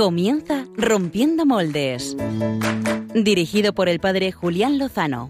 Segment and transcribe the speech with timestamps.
[0.00, 2.16] Comienza Rompiendo Moldes.
[3.14, 5.28] Dirigido por el padre Julián Lozano.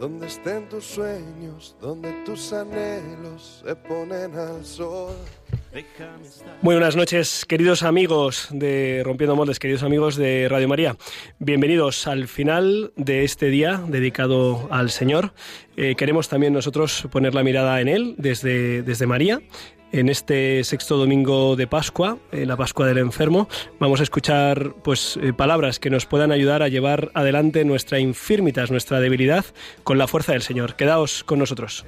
[0.00, 5.14] donde estén tus sueños, donde tus anhelos se ponen al sol.
[6.60, 10.96] Muy buenas noches, queridos amigos de Rompiendo Moldes, queridos amigos de Radio María.
[11.38, 15.32] Bienvenidos al final de este día dedicado al Señor.
[15.76, 19.40] Eh, queremos también nosotros poner la mirada en Él desde, desde María.
[19.92, 23.48] En este sexto domingo de Pascua, en la Pascua del Enfermo,
[23.78, 28.70] vamos a escuchar pues eh, palabras que nos puedan ayudar a llevar adelante nuestra infirmitas,
[28.70, 29.44] nuestra debilidad,
[29.84, 30.76] con la fuerza del Señor.
[30.76, 31.84] Quedaos con nosotros.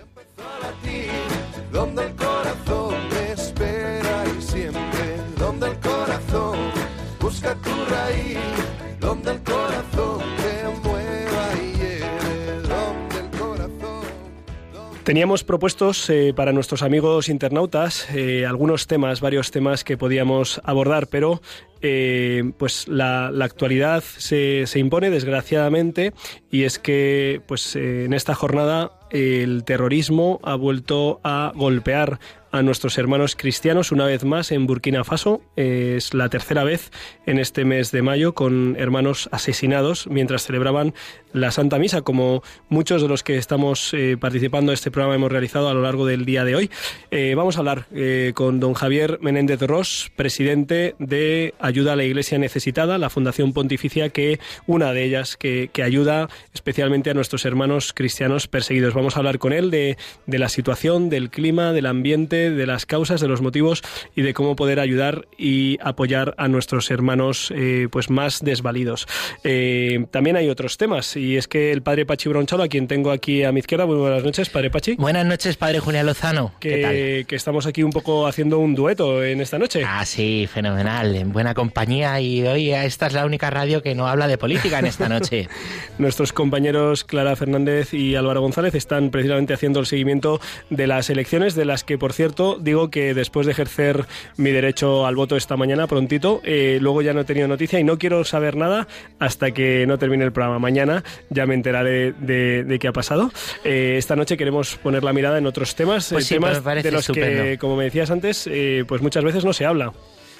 [15.04, 21.08] Teníamos propuestos eh, para nuestros amigos internautas eh, algunos temas, varios temas que podíamos abordar,
[21.08, 21.42] pero
[21.82, 26.14] eh, pues la, actualidad se, se impone desgraciadamente
[26.50, 32.18] y es que pues en esta jornada el terrorismo ha vuelto a golpear
[32.54, 35.42] a nuestros hermanos cristianos una vez más en Burkina Faso.
[35.56, 36.92] Es la tercera vez
[37.26, 40.94] en este mes de mayo con hermanos asesinados mientras celebraban
[41.32, 45.32] la Santa Misa, como muchos de los que estamos eh, participando en este programa hemos
[45.32, 46.70] realizado a lo largo del día de hoy.
[47.10, 52.04] Eh, vamos a hablar eh, con don Javier Menéndez Ross, presidente de Ayuda a la
[52.04, 54.38] Iglesia Necesitada, la Fundación Pontificia, que
[54.68, 58.94] una de ellas que, que ayuda especialmente a nuestros hermanos cristianos perseguidos.
[58.94, 62.86] Vamos a hablar con él de, de la situación, del clima, del ambiente, de las
[62.86, 63.82] causas, de los motivos
[64.14, 69.06] y de cómo poder ayudar y apoyar a nuestros hermanos eh, pues más desvalidos.
[69.42, 73.10] Eh, también hay otros temas y es que el padre Pachi Bronchalo, a quien tengo
[73.10, 74.96] aquí a mi izquierda, muy buenas noches, padre Pachi.
[74.96, 76.52] Buenas noches, padre Julián Lozano.
[76.60, 76.92] ¿Qué tal?
[76.92, 79.82] Que, que estamos aquí un poco haciendo un dueto en esta noche.
[79.86, 84.06] Ah, sí, fenomenal, en buena compañía y hoy esta es la única radio que no
[84.06, 85.48] habla de política en esta noche.
[85.98, 90.40] Nuestros compañeros Clara Fernández y Álvaro González están precisamente haciendo el seguimiento
[90.70, 94.06] de las elecciones, de las que, por cierto, digo que después de ejercer
[94.36, 97.84] mi derecho al voto esta mañana, prontito, eh, luego ya no he tenido noticia y
[97.84, 98.86] no quiero saber nada
[99.18, 100.58] hasta que no termine el programa.
[100.58, 103.30] Mañana ya me enteraré de, de qué ha pasado.
[103.64, 106.90] Eh, esta noche queremos poner la mirada en otros temas, Pues eh, sí, temas de
[106.90, 109.92] los que, como me decías antes, eh, pues muchas veces no se habla.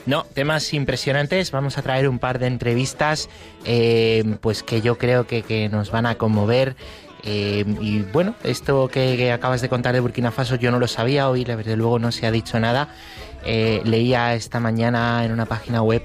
[0.07, 1.51] No, temas impresionantes.
[1.51, 3.31] Vamos a traer un par de entrevistas,
[3.65, 6.77] eh, pues que yo creo que, que nos van a conmover.
[7.27, 10.87] Eh, y bueno, esto que, que acabas de contar de Burkina Faso yo no lo
[10.87, 12.89] sabía, hoy desde luego no se ha dicho nada.
[13.45, 16.03] Eh, leía esta mañana en una página web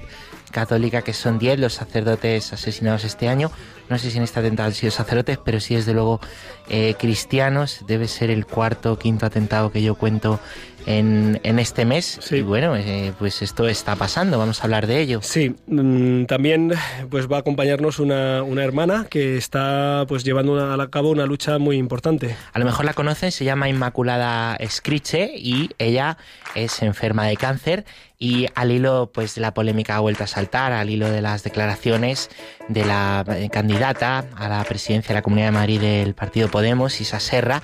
[0.50, 3.50] católica que son 10 los sacerdotes asesinados este año.
[3.88, 6.20] No sé si en este atentado han sido sacerdotes, pero sí desde luego
[6.68, 7.84] eh, cristianos.
[7.86, 10.40] Debe ser el cuarto o quinto atentado que yo cuento
[10.98, 12.18] en, en este mes.
[12.22, 12.36] Sí.
[12.36, 15.20] Y bueno, eh, pues esto está pasando, vamos a hablar de ello.
[15.22, 16.72] Sí, mm, también
[17.10, 21.26] pues va a acompañarnos una, una hermana que está pues llevando una- a cabo una
[21.26, 22.34] lucha muy importante.
[22.52, 26.16] A lo mejor la conocen, se llama Inmaculada Scriche y ella
[26.54, 27.84] es enferma de cáncer
[28.18, 31.42] y al hilo pues de la polémica ha vuelto a saltar, al hilo de las
[31.42, 32.28] declaraciones
[32.68, 37.00] de la eh, candidata a la presidencia de la Comunidad de Madrid del Partido Podemos,
[37.00, 37.62] Isa Serra,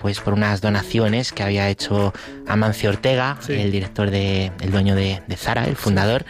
[0.00, 2.12] pues por unas donaciones que había hecho
[2.46, 3.52] Amancio Ortega, Sí.
[3.54, 6.24] el director de, el dueño de, de Zara, el fundador,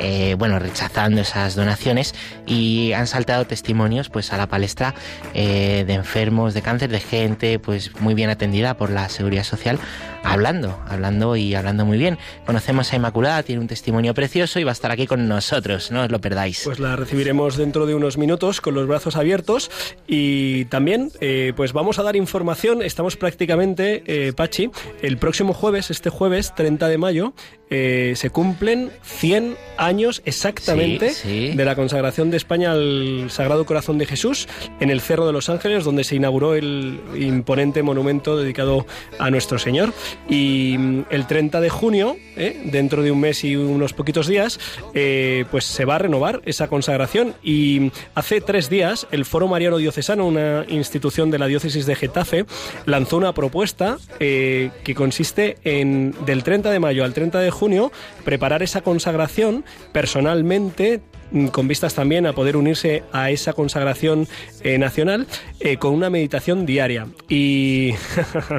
[0.00, 2.14] eh, bueno, rechazando esas donaciones
[2.46, 4.94] y han saltado testimonios pues a la palestra
[5.34, 9.78] eh, de enfermos de cáncer, de gente pues muy bien atendida por la seguridad social,
[10.24, 12.16] hablando, hablando y hablando muy bien.
[12.46, 16.02] Conocemos a Inmaculada, tiene un testimonio precioso y va a estar aquí con nosotros, no
[16.02, 16.62] os lo perdáis.
[16.64, 19.70] Pues la recibiremos dentro de unos minutos con los brazos abiertos
[20.06, 22.80] y también eh, pues vamos a dar información.
[22.80, 24.70] Estamos prácticamente, Pachi,
[25.02, 27.34] el próximo jueves, este jueves 30 de mayo,
[27.70, 31.56] eh, se cumplen 100 años exactamente Sí, sí.
[31.56, 34.48] de la consagración de España al Sagrado Corazón de Jesús
[34.80, 38.86] en el Cerro de los Ángeles, donde se inauguró el imponente monumento dedicado
[39.18, 39.92] a nuestro Señor.
[40.28, 44.58] Y mm, el 30 de junio, eh, dentro de un mes y unos poquitos días,
[44.94, 47.34] eh, pues se va a renovar esa consagración.
[47.42, 51.94] Y mm, hace tres días, el Foro Mariano Diocesano, una institución de la diócesis de
[51.94, 52.44] Getafe,
[52.86, 57.59] lanzó una propuesta eh, que consiste en, del 30 de mayo al 30 de junio,
[58.24, 61.00] preparar esa consagración personalmente
[61.52, 64.26] con vistas también a poder unirse a esa consagración
[64.62, 65.26] eh, nacional
[65.60, 67.06] eh, con una meditación diaria.
[67.28, 67.92] Y,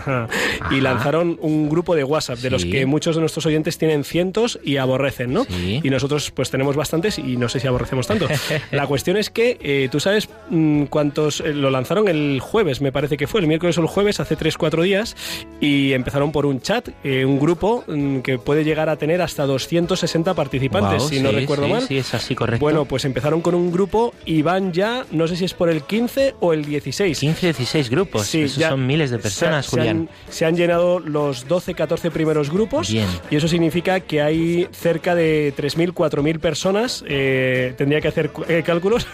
[0.72, 4.60] y lanzaron un grupo de WhatsApp, de los que muchos de nuestros oyentes tienen cientos
[4.64, 5.46] y aborrecen, ¿no?
[5.46, 5.82] Sí.
[5.84, 8.28] Y nosotros pues tenemos bastantes y no sé si aborrecemos tanto.
[8.72, 13.18] La cuestión es que eh, tú sabes mm, cuántos lo lanzaron el jueves, me parece
[13.18, 15.16] que fue, el miércoles o el jueves, hace 3-4 días,
[15.60, 20.34] y empezaron por un chat, un grupo mm, que puede llegar a tener hasta 260
[20.34, 21.82] participantes, si no recuerdo sí, mal.
[21.88, 22.61] Sí, es así, correcto.
[22.62, 25.82] Bueno, pues empezaron con un grupo y van ya, no sé si es por el
[25.82, 27.20] 15 o el 16.
[27.20, 28.28] 15, 16 grupos.
[28.28, 29.98] Sí, Esos ya son miles de personas, se, se Julián.
[29.98, 33.08] han, se han llenado los 12, 14 primeros grupos Bien.
[33.32, 37.04] y eso significa que hay cerca de 3.000, 4.000 personas.
[37.08, 39.08] eh, tendría que hacer eh, cálculos.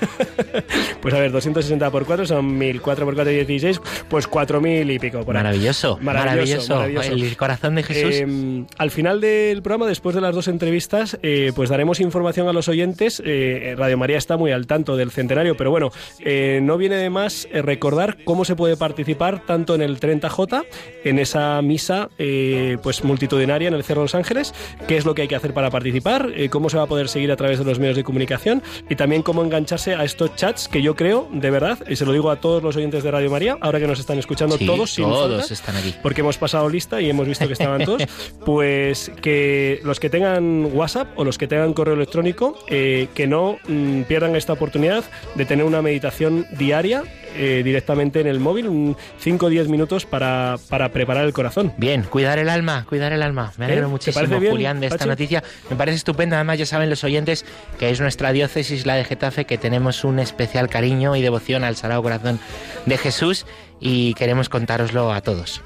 [1.01, 4.99] pues a ver, 260 por 4 son 1.000, 4 por 4, 16, pues 4.000 y
[4.99, 5.23] pico.
[5.23, 7.11] por Maravilloso, maravilloso, maravilloso.
[7.13, 8.15] El corazón de Jesús.
[8.15, 12.53] Eh, al final del programa, después de las dos entrevistas, eh, pues daremos información a
[12.53, 13.21] los oyentes.
[13.25, 13.36] Eh,
[13.77, 17.47] Radio María está muy al tanto del centenario, pero bueno, eh, no viene de más
[17.51, 20.65] eh, recordar cómo se puede participar tanto en el 30J,
[21.03, 24.53] en esa misa eh, pues multitudinaria en el Cerro de los Ángeles,
[24.87, 27.09] qué es lo que hay que hacer para participar, eh, cómo se va a poder
[27.09, 30.67] seguir a través de los medios de comunicación y también cómo engancharse a estos chats
[30.67, 33.29] que yo creo, de verdad, y se lo digo a todos los oyentes de Radio
[33.29, 35.93] María, ahora que nos están escuchando Sí, todos, sin todos falta, están aquí.
[36.01, 38.03] porque hemos pasado lista y hemos visto que estaban todos,
[38.45, 43.57] pues que los que tengan WhatsApp o los que tengan correo electrónico, eh, que no
[43.67, 45.03] mm, pierdan esta oportunidad
[45.35, 47.03] de tener una meditación diaria
[47.35, 51.71] eh, directamente en el móvil, 5 o 10 minutos para, para preparar el corazón.
[51.77, 53.53] Bien, cuidar el alma, cuidar el alma.
[53.57, 53.85] Me alegro ¿Eh?
[53.85, 55.09] ¿Te muchísimo, bien, Julián, de esta Pachi?
[55.09, 55.43] noticia.
[55.69, 56.37] Me parece estupenda.
[56.37, 57.45] Además, ya saben los oyentes
[57.77, 61.75] que es nuestra diócesis, la de Getafe, que tenemos un especial cariño y devoción al
[61.75, 62.39] Sagrado Corazón
[62.85, 63.45] de Jesús
[63.79, 65.61] y queremos contároslo a todos.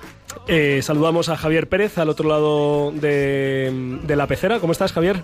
[0.47, 4.59] Eh, saludamos a Javier Pérez al otro lado de, de la pecera.
[4.59, 5.23] ¿Cómo estás, Javier?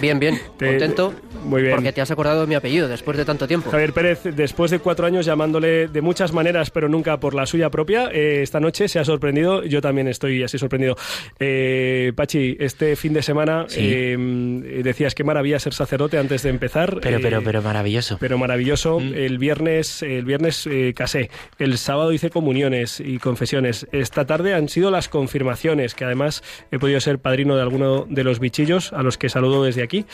[0.00, 1.14] Bien, bien, Te- contento.
[1.44, 1.74] Muy bien.
[1.74, 3.70] Porque te has acordado de mi apellido después de tanto tiempo.
[3.70, 7.70] Javier Pérez, después de cuatro años llamándole de muchas maneras, pero nunca por la suya
[7.70, 9.62] propia, eh, esta noche se ha sorprendido.
[9.64, 10.96] Yo también estoy así sorprendido.
[11.38, 13.80] Eh, Pachi, este fin de semana Sí.
[13.82, 16.98] eh, decías qué maravilla ser sacerdote antes de empezar.
[17.00, 18.16] Pero, eh, pero, pero maravilloso.
[18.20, 19.00] pero maravilloso.
[19.00, 19.14] Mm.
[19.14, 21.30] El viernes, el viernes eh, casé.
[21.58, 23.86] El sábado hice comuniones y confesiones.
[23.92, 28.24] Esta tarde han sido las confirmaciones, que además he podido ser padrino de alguno de
[28.24, 30.04] los bichillos, a los que saludo desde aquí.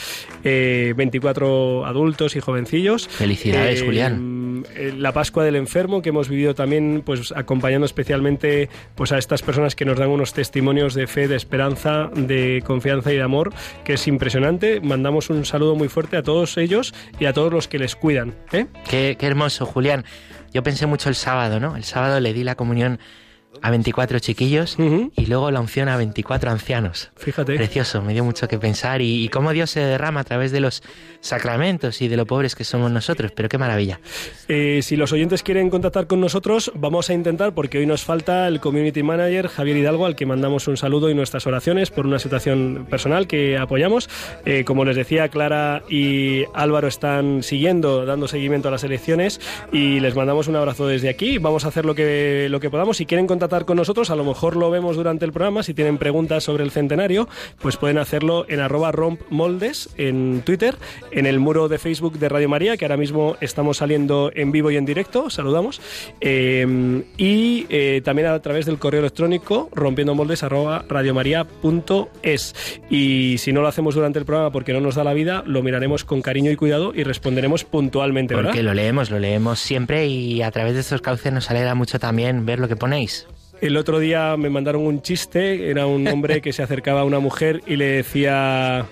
[1.19, 3.07] 24 adultos y jovencillos.
[3.09, 4.65] Felicidades, Eh, Julián.
[4.75, 9.43] eh, La Pascua del Enfermo, que hemos vivido también, pues acompañando especialmente pues, a estas
[9.43, 13.53] personas que nos dan unos testimonios de fe, de esperanza, de confianza y de amor,
[13.85, 14.81] que es impresionante.
[14.81, 18.35] Mandamos un saludo muy fuerte a todos ellos y a todos los que les cuidan.
[18.53, 18.67] ¿eh?
[18.89, 20.05] Qué, qué hermoso, Julián.
[20.53, 21.77] Yo pensé mucho el sábado, ¿no?
[21.77, 22.99] El sábado le di la comunión
[23.63, 25.13] a 24 chiquillos Ujú.
[25.17, 27.11] y luego la unción a 24 ancianos.
[27.17, 27.57] Fíjate.
[27.57, 30.61] Precioso, me dio mucho que pensar y, y cómo Dios se derrama a través de
[30.61, 30.83] los
[31.21, 34.01] sacramentos y de lo pobres que somos nosotros, pero qué maravilla.
[34.49, 38.47] Eh, si los oyentes quieren contactar con nosotros, vamos a intentar, porque hoy nos falta
[38.49, 42.19] el community manager Javier Hidalgo, al que mandamos un saludo y nuestras oraciones por una
[42.19, 44.09] situación personal que apoyamos.
[44.45, 49.41] Eh, como les decía, Clara y Álvaro están siguiendo, dando seguimiento a las elecciones
[49.73, 51.39] y les mandamos un abrazo desde aquí.
[51.39, 52.97] Vamos a hacer lo que, lo que podamos.
[52.99, 55.63] Si quieren contactar con nosotros, a lo mejor lo vemos durante el programa.
[55.63, 57.29] Si tienen preguntas sobre el centenario,
[57.61, 60.77] pues pueden hacerlo en arroba rompmoldes en Twitter,
[61.11, 64.71] en el muro de Facebook de Radio María, que ahora mismo estamos saliendo en vivo
[64.71, 65.81] y en directo, saludamos,
[66.21, 72.55] eh, y eh, también a través del correo electrónico rompiendomoldes arroba radiomaria.es.
[72.91, 75.63] Y si no lo hacemos durante el programa porque no nos da la vida, lo
[75.63, 78.51] miraremos con cariño y cuidado y responderemos puntualmente, ¿verdad?
[78.51, 81.99] Porque lo leemos, lo leemos siempre y a través de estos cauces nos alegra mucho
[81.99, 83.27] también ver lo que ponéis.
[83.65, 87.19] El otro día me mandaron un chiste, era un hombre que se acercaba a una
[87.19, 88.85] mujer y le decía,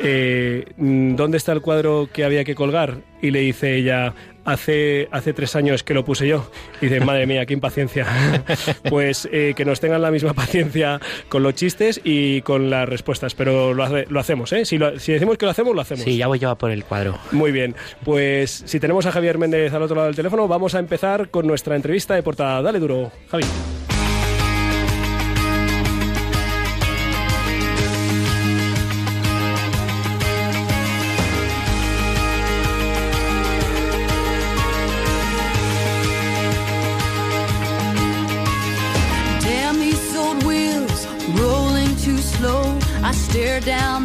[0.00, 2.96] eh, ¿dónde está el cuadro que había que colgar?
[3.22, 6.50] Y le dice ella, hace, hace tres años que lo puse yo.
[6.80, 8.06] Y dice, madre mía, qué impaciencia.
[8.90, 13.36] pues eh, que nos tengan la misma paciencia con los chistes y con las respuestas,
[13.36, 14.64] pero lo, hace- lo hacemos, ¿eh?
[14.64, 16.02] Si, lo- si decimos que lo hacemos, lo hacemos.
[16.02, 17.16] Sí, ya voy yo a por el cuadro.
[17.30, 20.80] Muy bien, pues si tenemos a Javier Méndez al otro lado del teléfono, vamos a
[20.80, 22.60] empezar con nuestra entrevista de portada.
[22.62, 23.44] Dale duro, Javi.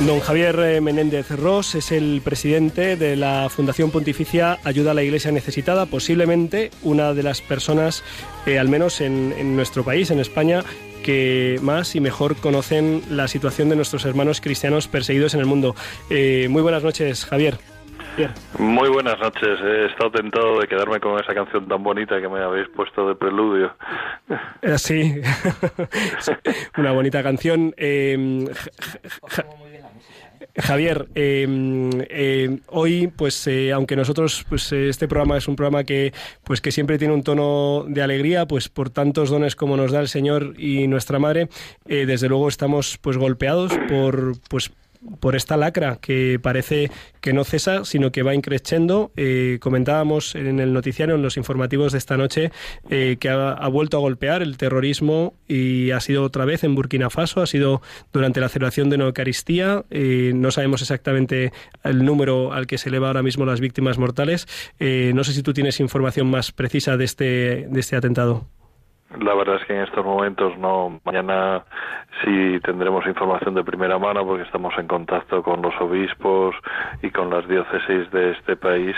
[0.00, 5.02] Don Javier eh, Menéndez Ross es el presidente de la Fundación Pontificia Ayuda a la
[5.02, 8.04] Iglesia Necesitada, posiblemente una de las personas,
[8.44, 10.62] eh, al menos en, en nuestro país, en España,
[11.02, 15.74] que más y mejor conocen la situación de nuestros hermanos cristianos perseguidos en el mundo.
[16.10, 17.56] Eh, muy buenas noches, Javier.
[18.58, 19.58] Muy buenas noches.
[19.60, 23.14] He estado tentado de quedarme con esa canción tan bonita que me habéis puesto de
[23.16, 23.74] preludio.
[24.76, 25.20] Sí,
[26.78, 27.74] una bonita canción.
[27.76, 28.46] Eh,
[30.56, 31.46] Javier, eh,
[32.10, 36.12] eh, hoy, pues, eh, aunque nosotros, pues, eh, este programa es un programa que,
[36.44, 40.00] pues, que siempre tiene un tono de alegría, pues, por tantos dones como nos da
[40.00, 41.48] el Señor y nuestra Madre,
[41.86, 44.70] eh, desde luego estamos, pues, golpeados por, pues,
[45.20, 49.10] por esta lacra que parece que no cesa, sino que va increciendo.
[49.16, 52.50] Eh, comentábamos en el noticiario, en los informativos de esta noche,
[52.90, 57.10] eh, que ha, vuelto a golpear el terrorismo y ha sido otra vez en Burkina
[57.10, 57.82] Faso, ha sido
[58.12, 59.84] durante la celebración de una Eucaristía.
[59.90, 64.46] Eh, no sabemos exactamente el número al que se eleva ahora mismo las víctimas mortales.
[64.78, 68.46] No sé si tú tienes información más precisa de este, de este atentado.
[69.20, 71.00] La verdad es que en estos momentos no.
[71.04, 71.64] Mañana
[72.22, 76.54] sí tendremos información de primera mano porque estamos en contacto con los obispos
[77.02, 78.94] y con las diócesis de este país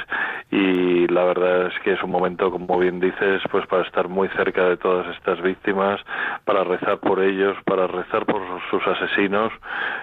[0.50, 4.28] y la verdad es que es un momento, como bien dices, pues para estar muy
[4.28, 6.00] cerca de todas estas víctimas,
[6.44, 9.52] para rezar por ellos, para rezar por sus asesinos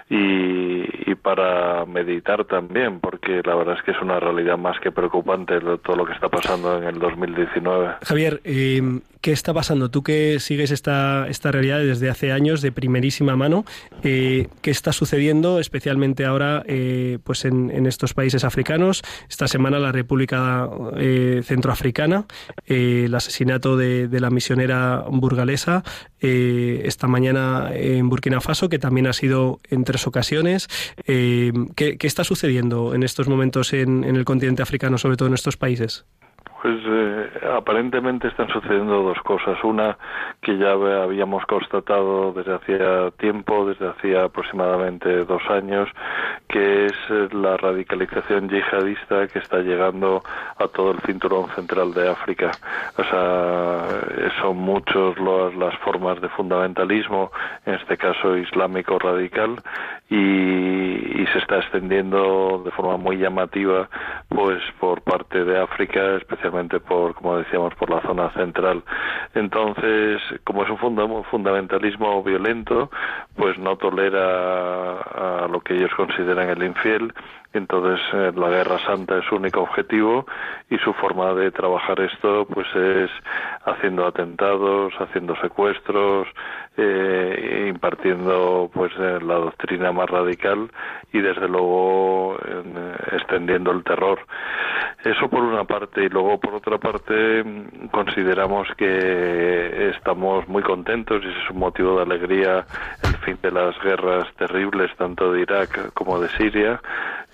[0.10, 4.92] y, y para meditar también porque la verdad es que es una realidad más que
[4.92, 7.96] preocupante todo lo que está pasando en el 2019.
[8.02, 8.82] Javier, eh,
[9.22, 9.90] ¿qué está pasando?
[9.90, 12.72] Tú que sigues esta, esta realidad desde hace años de
[13.04, 13.66] primerísima mano,
[14.02, 19.02] eh, ¿qué está sucediendo especialmente ahora eh, pues en, estos países africanos?
[19.30, 22.26] Esta semana la República eh, Centroafricana,
[22.66, 25.84] eh, el asesinato de, la misionera burgalesa,
[26.22, 30.70] esta mañana en Burkina Faso, que también ha sido en tres ocasiones.
[31.06, 35.34] ¿qué, qué está sucediendo en estos momentos en, en el continente africano, sobre todo en
[35.34, 36.06] estos países?
[36.64, 39.62] Pues eh, aparentemente están sucediendo dos cosas.
[39.66, 39.98] Una
[40.42, 45.90] que ya habíamos constatado desde hacía tiempo, desde hacía aproximadamente dos años,
[46.48, 50.24] que es eh, la radicalización yihadista que está llegando
[50.58, 52.52] a todo el cinturón central de África.
[52.98, 53.86] O sea,
[54.20, 57.30] eh, son muchos los- las formas de fundamentalismo,
[57.66, 59.58] en este caso islámico radical,
[60.10, 60.16] y,
[61.24, 63.90] y se está extendiendo de forma muy llamativa,
[64.30, 68.84] pues por parte de África, especialmente por, como decíamos, por la zona central.
[69.34, 72.90] Entonces, como es un funda- fundamentalismo violento,
[73.36, 74.94] pues no tolera
[75.44, 77.14] a lo que ellos consideran el infiel.
[77.54, 80.26] Entonces, eh, la guerra santa es su único objetivo
[80.70, 83.12] y su forma de trabajar esto, pues es
[83.66, 86.28] haciendo atentados, haciendo secuestros,
[86.76, 90.72] eh, impartiendo, pues, eh, la doctrina más radical
[91.12, 94.20] y, desde luego, eh, extendiendo el terror.
[95.04, 97.44] Eso por una parte y luego por otra parte
[97.92, 102.66] consideramos que estamos muy contentos y ese es un motivo de alegría
[103.04, 106.82] el fin de las guerras terribles tanto de Irak como de Siria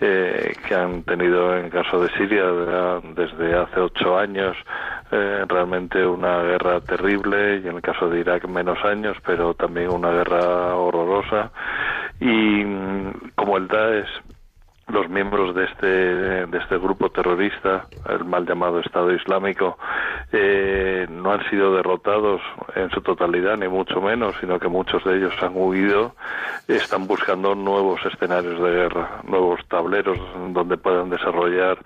[0.02, 4.56] eh, que han tenido en el caso de Siria de- desde hace ocho años
[5.12, 9.90] eh, realmente una guerra terrible y en el caso de Irak menos años pero también
[9.92, 11.52] una guerra horrorosa.
[12.20, 12.26] Y
[12.66, 14.10] mm, como el Daesh
[14.90, 19.78] los miembros de este de este grupo terrorista, el mal llamado Estado Islámico,
[20.32, 22.42] eh, no han sido derrotados
[22.76, 26.16] en su totalidad, ni mucho menos, sino que muchos de ellos han huido,
[26.68, 30.18] están buscando nuevos escenarios de guerra, nuevos tableros
[30.54, 31.78] donde puedan desarrollar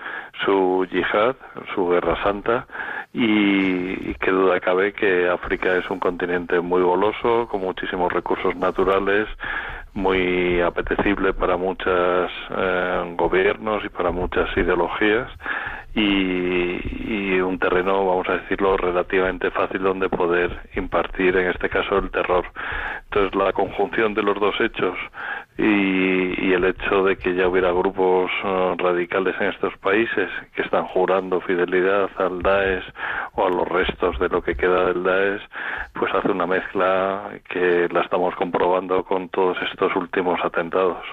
[0.46, 1.36] su yihad,
[1.74, 2.68] su guerra santa,
[3.14, 8.56] y, y qué duda cabe que África es un continente muy goloso, con muchísimos recursos
[8.56, 9.28] naturales,
[9.94, 12.32] muy apetecible para muchos
[13.18, 15.30] gobiernos y para muchas ideologías
[15.96, 21.98] y, y un terreno, vamos a decirlo, relativamente fácil donde poder impartir, en este caso,
[21.98, 22.46] el terror.
[23.06, 24.98] Entonces, la conjunción de los dos hechos
[25.58, 30.64] y, y el hecho de que ya hubiera grupos eh, radicales en estos países que
[30.64, 32.84] están jurando fidelidad al Daesh
[33.34, 35.42] o a los restos de lo que queda del Daesh,
[35.94, 41.06] pues hace una mezcla que la estamos comprobando con todos estos últimos atentados.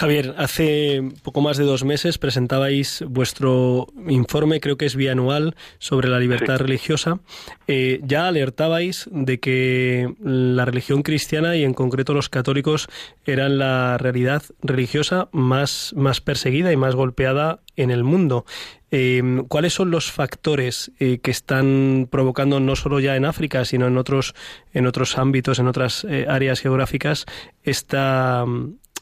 [0.00, 6.08] Javier, hace poco más de dos meses presentabais vuestro informe, creo que es bianual, sobre
[6.08, 7.20] la libertad religiosa.
[7.66, 12.88] Eh, ya alertabais de que la religión cristiana y en concreto los católicos
[13.26, 18.46] eran la realidad religiosa más, más perseguida y más golpeada en el mundo.
[18.90, 23.86] Eh, ¿Cuáles son los factores eh, que están provocando no solo ya en África, sino
[23.86, 24.34] en otros,
[24.72, 27.26] en otros ámbitos, en otras áreas geográficas,
[27.62, 28.46] esta,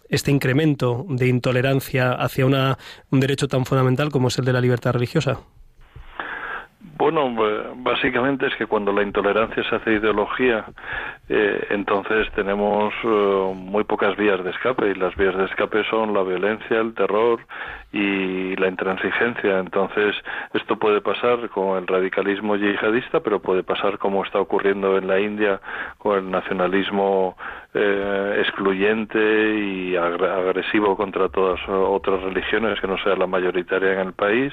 [0.08, 2.78] este incremento de intolerancia hacia una,
[3.10, 5.40] un derecho tan fundamental como es el de la libertad religiosa?
[6.98, 7.32] Bueno,
[7.76, 10.64] básicamente es que cuando la intolerancia se hace ideología,
[11.28, 16.12] eh, entonces tenemos eh, muy pocas vías de escape y las vías de escape son
[16.12, 17.38] la violencia, el terror
[17.92, 19.60] y la intransigencia.
[19.60, 20.16] Entonces,
[20.54, 25.20] esto puede pasar con el radicalismo yihadista, pero puede pasar como está ocurriendo en la
[25.20, 25.60] India
[25.98, 27.36] con el nacionalismo
[27.74, 34.12] eh, excluyente y agresivo contra todas otras religiones que no sea la mayoritaria en el
[34.14, 34.52] país,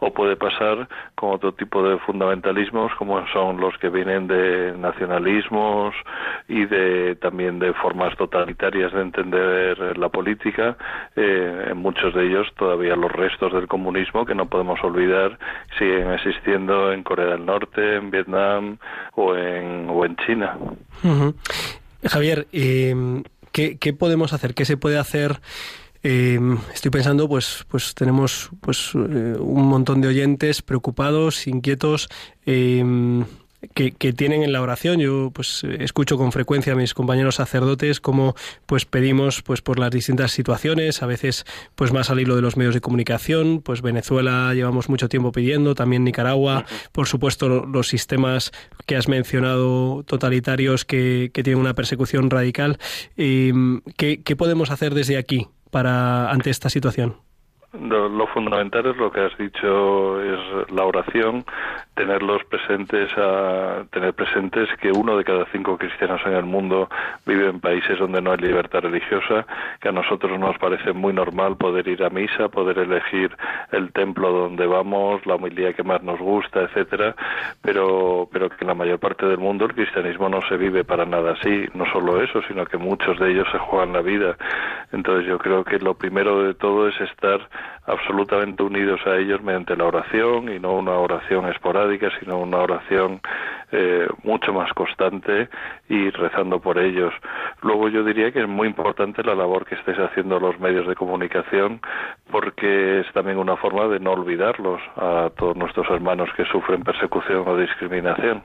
[0.00, 5.94] o puede pasar con otro tipo de fundamentalismos como son los que vienen de nacionalismos
[6.48, 10.76] y de también de formas totalitarias de entender la política.
[11.16, 15.38] Eh, en muchos de ellos todavía los restos del comunismo que no podemos olvidar
[15.78, 18.78] siguen existiendo en Corea del Norte, en Vietnam
[19.14, 20.56] o en, o en China.
[22.04, 23.22] Javier, eh,
[23.52, 24.54] ¿qué, ¿qué, podemos hacer?
[24.54, 25.40] ¿Qué se puede hacer?
[26.06, 26.38] Eh,
[26.72, 32.10] estoy pensando, pues, pues tenemos pues eh, un montón de oyentes preocupados, inquietos.
[32.44, 33.24] Eh,
[33.72, 35.00] que, tienen en la oración.
[35.00, 38.34] Yo pues escucho con frecuencia a mis compañeros sacerdotes cómo
[38.66, 41.44] pues pedimos pues por las distintas situaciones, a veces
[41.74, 45.74] pues más al hilo de los medios de comunicación, pues Venezuela llevamos mucho tiempo pidiendo,
[45.74, 48.52] también Nicaragua, por supuesto los sistemas
[48.86, 52.78] que has mencionado totalitarios que, que tienen una persecución radical.
[53.16, 57.16] Em, ¿qué, ¿Qué podemos hacer desde aquí para ante esta situación?
[57.80, 61.44] Lo, fundamental es lo que has dicho, es la oración,
[61.94, 66.88] tenerlos presentes, a, tener presentes que uno de cada cinco cristianos en el mundo
[67.26, 69.44] vive en países donde no hay libertad religiosa,
[69.80, 73.36] que a nosotros nos parece muy normal poder ir a misa, poder elegir
[73.72, 77.16] el templo donde vamos, la humildad que más nos gusta, etcétera,
[77.60, 81.04] pero, pero que en la mayor parte del mundo el cristianismo no se vive para
[81.04, 84.36] nada así, no solo eso, sino que muchos de ellos se juegan la vida.
[84.94, 87.40] Entonces yo creo que lo primero de todo es estar
[87.86, 93.20] absolutamente unidos a ellos mediante la oración y no una oración esporádica, sino una oración
[93.76, 95.48] eh, mucho más constante
[95.88, 97.12] y rezando por ellos.
[97.60, 100.94] Luego yo diría que es muy importante la labor que estáis haciendo los medios de
[100.94, 101.80] comunicación
[102.30, 107.42] porque es también una forma de no olvidarlos a todos nuestros hermanos que sufren persecución
[107.48, 108.44] o discriminación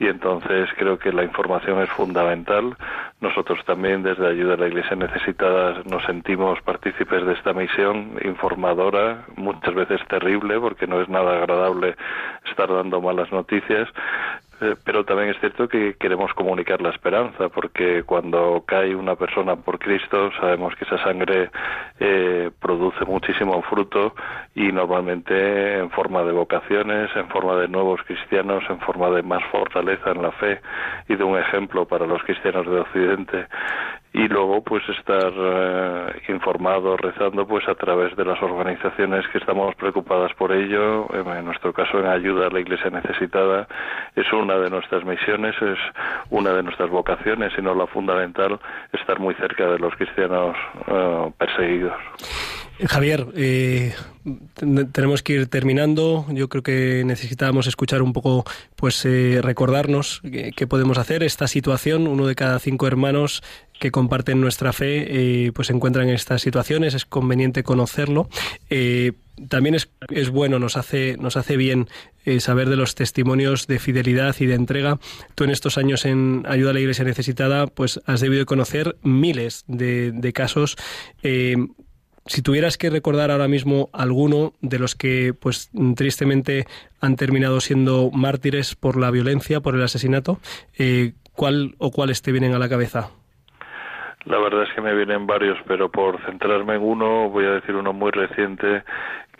[0.00, 2.76] y entonces creo que la información es fundamental.
[3.20, 9.24] Nosotros también desde Ayuda a la Iglesia Necesitada nos sentimos partícipes de esta misión informadora,
[9.36, 11.94] muchas veces terrible porque no es nada agradable
[12.50, 13.88] estar dando malas noticias,
[14.84, 19.78] pero también es cierto que queremos comunicar la esperanza, porque cuando cae una persona por
[19.78, 21.50] Cristo, sabemos que esa sangre
[22.00, 24.14] eh, produce muchísimo fruto
[24.54, 29.42] y normalmente en forma de vocaciones, en forma de nuevos cristianos, en forma de más
[29.50, 30.60] fortaleza en la fe.
[31.08, 33.46] Y de un ejemplo para los cristianos de Occidente
[34.14, 39.74] y luego pues estar eh, informado rezando pues a través de las organizaciones que estamos
[39.74, 41.08] preocupadas por ello.
[41.12, 43.66] En nuestro caso en ayuda a la iglesia necesitada.
[44.14, 45.78] Es una de nuestras misiones es
[46.30, 48.60] una de nuestras vocaciones y no la fundamental
[48.92, 53.94] estar muy cerca de los cristianos eh, perseguidos Javier, eh,
[54.92, 56.26] tenemos que ir terminando.
[56.30, 60.22] Yo creo que necesitábamos escuchar un poco, pues eh, recordarnos
[60.56, 61.22] qué, podemos hacer.
[61.22, 63.42] Esta situación, uno de cada cinco hermanos
[63.78, 66.94] que comparten nuestra fe, eh, pues se encuentran en estas situaciones.
[66.94, 68.28] Es conveniente conocerlo.
[69.48, 71.88] también es, es, bueno, nos hace, nos hace bien
[72.38, 74.98] saber de los testimonios de fidelidad y de entrega.
[75.36, 79.64] Tú en estos años en Ayuda a la Iglesia Necesitada, pues has debido conocer miles
[79.68, 80.76] de casos
[82.26, 86.64] si tuvieras que recordar ahora mismo alguno de los que, pues, tristemente
[87.00, 90.38] han terminado siendo mártires por la violencia, por el asesinato,
[90.78, 93.10] eh, ¿cuál o cuáles te vienen a la cabeza?
[94.24, 97.76] La verdad es que me vienen varios, pero por centrarme en uno, voy a decir
[97.76, 98.82] uno muy reciente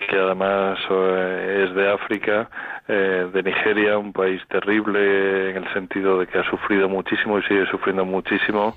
[0.09, 2.51] que además eh, es de África,
[2.87, 7.43] eh, de Nigeria, un país terrible en el sentido de que ha sufrido muchísimo y
[7.45, 8.77] sigue sufriendo muchísimo,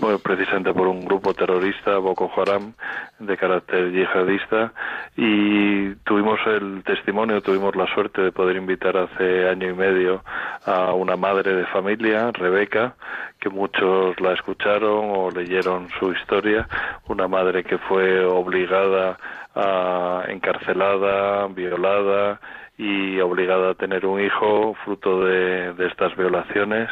[0.00, 2.72] bueno, precisamente por un grupo terrorista, Boko Haram,
[3.20, 4.72] de carácter yihadista,
[5.16, 10.24] y tuvimos el testimonio, tuvimos la suerte de poder invitar hace año y medio
[10.66, 12.96] a una madre de familia, Rebeca,
[13.38, 16.66] que muchos la escucharon o leyeron su historia,
[17.06, 19.16] una madre que fue obligada
[19.54, 22.40] a encarcelada, violada
[22.76, 26.90] y obligada a tener un hijo fruto de, de, estas violaciones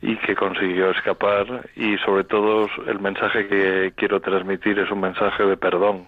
[0.00, 5.44] y que consiguió escapar y sobre todo el mensaje que quiero transmitir es un mensaje
[5.44, 6.06] de perdón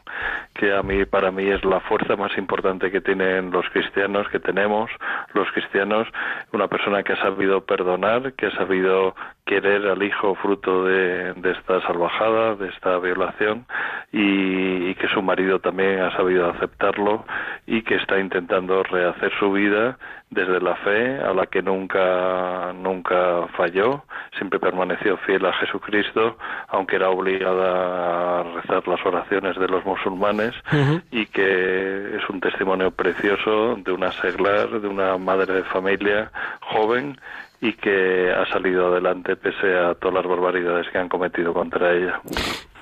[0.54, 4.40] que a mí para mí es la fuerza más importante que tienen los cristianos que
[4.40, 4.90] tenemos
[5.34, 6.08] los cristianos
[6.52, 11.50] una persona que ha sabido perdonar que ha sabido querer al hijo fruto de, de
[11.50, 13.66] esta salvajada de esta violación
[14.12, 17.24] y, que su marido también ha sabido aceptarlo
[17.66, 19.98] y que está intentando rehacer su vida
[20.30, 24.04] desde la fe a la que nunca nunca falló,
[24.36, 26.36] siempre permaneció fiel a Jesucristo,
[26.68, 31.02] aunque era obligada a rezar las oraciones de los musulmanes uh -huh.
[31.10, 37.18] y que es un testimonio precioso de una seglar, de una madre de familia joven
[37.60, 42.20] y que ha salido adelante pese a todas las barbaridades que han cometido contra ella.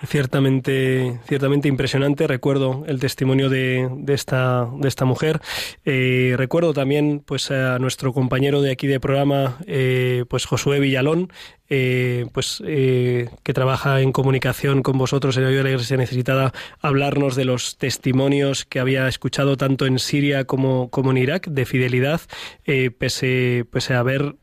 [0.06, 2.26] Ciertamente, ciertamente impresionante.
[2.26, 5.40] Recuerdo el testimonio de, de esta, de esta mujer.
[5.84, 11.32] Eh, recuerdo también, pues, a nuestro compañero de aquí de programa, eh, pues Josué Villalón,
[11.70, 16.52] eh, pues eh, que trabaja en comunicación con vosotros en Ayuda a la Iglesia Necesitada,
[16.80, 21.66] hablarnos de los testimonios que había escuchado tanto en Siria como, como en Irak de
[21.66, 22.22] fidelidad,
[22.64, 24.36] eh, pese, pese a haber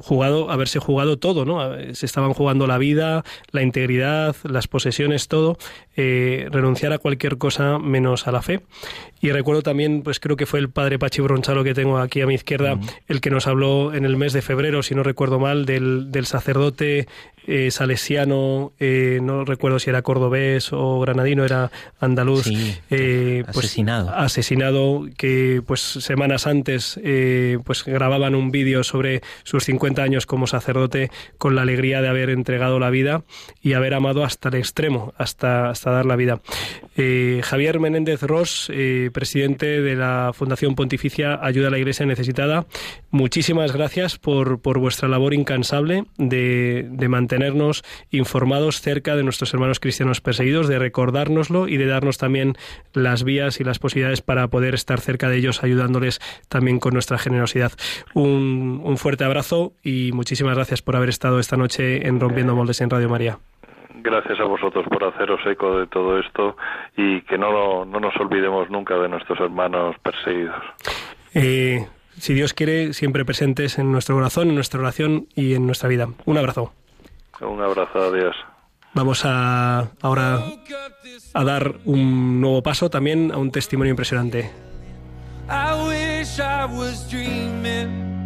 [0.00, 1.60] jugado, haberse jugado todo, ¿no?
[1.94, 5.58] Se estaban jugando la vida, la integridad, las posesiones, todo,
[5.96, 8.60] eh, renunciar a cualquier cosa menos a la fe.
[9.20, 12.26] Y recuerdo también, pues creo que fue el padre Pachi Bronchalo que tengo aquí a
[12.26, 15.66] mi izquierda, el que nos habló en el mes de febrero, si no recuerdo mal,
[15.66, 17.08] del, del sacerdote
[17.48, 24.10] eh, salesiano, eh, no recuerdo si era cordobés o granadino, era andaluz, sí, pues, asesinado.
[24.10, 27.00] asesinado, que pues semanas antes
[27.64, 32.30] pues grababan un vídeo sobre sus 50 años como sacerdote con la alegría de haber
[32.30, 33.22] entregado la vida
[33.62, 36.40] y haber amado hasta el extremo, hasta, hasta dar la vida.
[36.96, 42.66] Eh, Javier Menéndez Ross, eh, presidente de la Fundación Pontificia Ayuda a la Iglesia Necesitada,
[43.10, 49.54] muchísimas gracias por, por vuestra labor incansable de, de mantener mantenernos informados cerca de nuestros
[49.54, 52.56] hermanos cristianos perseguidos, de recordárnoslo y de darnos también
[52.94, 57.18] las vías y las posibilidades para poder estar cerca de ellos, ayudándoles también con nuestra
[57.18, 57.72] generosidad.
[58.14, 59.37] Un, un fuerte abrazo
[59.82, 63.38] y muchísimas gracias por haber estado esta noche en Rompiendo Moldes en Radio María
[64.02, 66.56] gracias a vosotros por haceros eco de todo esto
[66.96, 70.62] y que no, no nos olvidemos nunca de nuestros hermanos perseguidos.
[71.34, 75.88] Eh, si Dios quiere, siempre presentes en nuestro corazón, en nuestra oración y en nuestra
[75.88, 76.08] vida.
[76.24, 76.72] Un abrazo.
[77.40, 78.36] Un abrazo, adiós.
[78.94, 80.38] Vamos a ahora
[81.34, 84.50] a dar un nuevo paso también a un testimonio impresionante.
[85.50, 88.17] I wish I was dreaming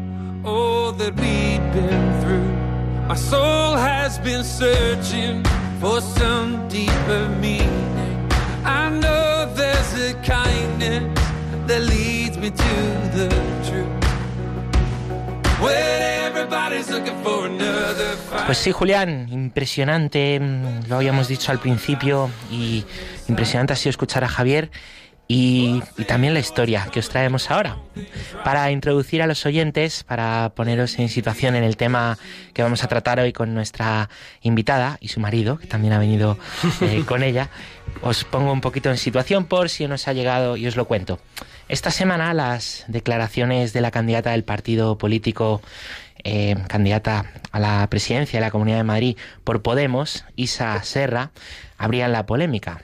[0.45, 3.07] all that we've been through.
[3.07, 5.43] My soul has been searching
[5.81, 8.29] for some deeper meaning.
[8.65, 11.19] I know there's a kindness
[11.67, 12.75] that leads me to
[13.15, 13.29] the
[13.69, 14.03] truth.
[18.47, 20.41] Pues sí, Julián, impresionante,
[20.89, 22.85] lo habíamos dicho al principio, y
[23.29, 24.71] impresionante ha sido escuchar a Javier
[25.29, 27.79] y, y, también la historia que os traemos ahora.
[28.45, 32.19] Para introducir a los oyentes, para poneros en situación en el tema
[32.53, 34.11] que vamos a tratar hoy con nuestra
[34.43, 36.39] invitada y su marido, que también ha venido
[36.81, 37.49] eh, con ella,
[38.03, 41.19] os pongo un poquito en situación por si nos ha llegado y os lo cuento.
[41.69, 45.63] Esta semana las declaraciones de la candidata del partido político,
[46.25, 51.31] eh, candidata a la presidencia de la Comunidad de Madrid por Podemos, Isa Serra,
[51.79, 52.83] abrían la polémica.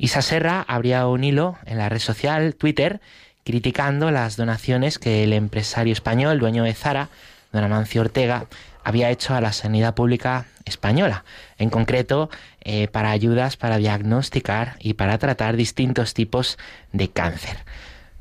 [0.00, 3.02] Isa Serra abría un hilo en la red social Twitter
[3.44, 7.10] criticando las donaciones que el empresario español, dueño de Zara,
[7.52, 8.46] don Amancio Ortega,
[8.82, 11.24] había hecho a la sanidad pública española,
[11.58, 12.30] en concreto
[12.62, 16.56] eh, para ayudas para diagnosticar y para tratar distintos tipos
[16.92, 17.58] de cáncer.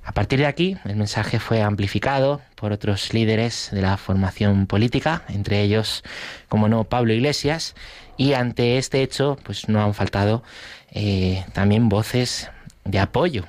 [0.03, 5.21] A partir de aquí, el mensaje fue amplificado por otros líderes de la formación política,
[5.29, 6.03] entre ellos,
[6.49, 7.73] como no, Pablo Iglesias,
[8.17, 10.43] y ante este hecho, pues no han faltado
[10.91, 12.49] eh, también voces
[12.85, 13.45] de apoyo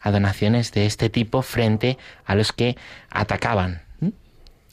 [0.00, 2.76] a donaciones de este tipo frente a los que
[3.10, 3.82] atacaban.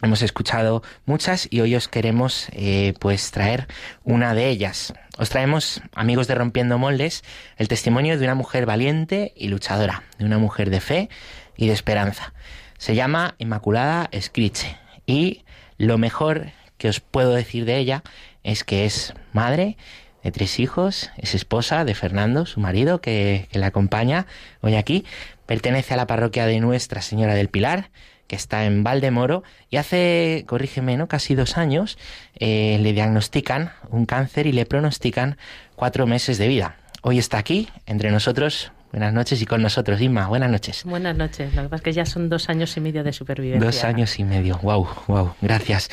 [0.04, 3.68] Hemos escuchado muchas y hoy os queremos eh, pues traer
[4.04, 4.94] una de ellas.
[5.18, 7.24] Os traemos, amigos de Rompiendo Moldes,
[7.58, 11.10] el testimonio de una mujer valiente y luchadora, de una mujer de fe
[11.56, 12.34] y de esperanza.
[12.78, 15.44] Se llama Inmaculada Escriche y
[15.80, 18.04] lo mejor que os puedo decir de ella
[18.44, 19.78] es que es madre
[20.24, 24.26] de tres hijos, es esposa de Fernando, su marido, que, que la acompaña
[24.62, 25.06] hoy aquí,
[25.46, 27.90] pertenece a la parroquia de Nuestra Señora del Pilar,
[28.28, 31.08] que está en Valdemoro, y hace, corrígeme, ¿no?
[31.08, 31.98] casi dos años
[32.36, 35.38] eh, le diagnostican un cáncer y le pronostican
[35.76, 36.76] cuatro meses de vida.
[37.02, 38.72] Hoy está aquí, entre nosotros.
[38.92, 40.28] Buenas noches y con nosotros, Inma.
[40.28, 40.84] Buenas noches.
[40.84, 41.54] Buenas noches.
[41.54, 43.66] Lo que pasa es que ya son dos años y medio de supervivencia.
[43.66, 44.60] Dos años y medio.
[44.64, 45.34] Wow, wow.
[45.42, 45.90] Gracias.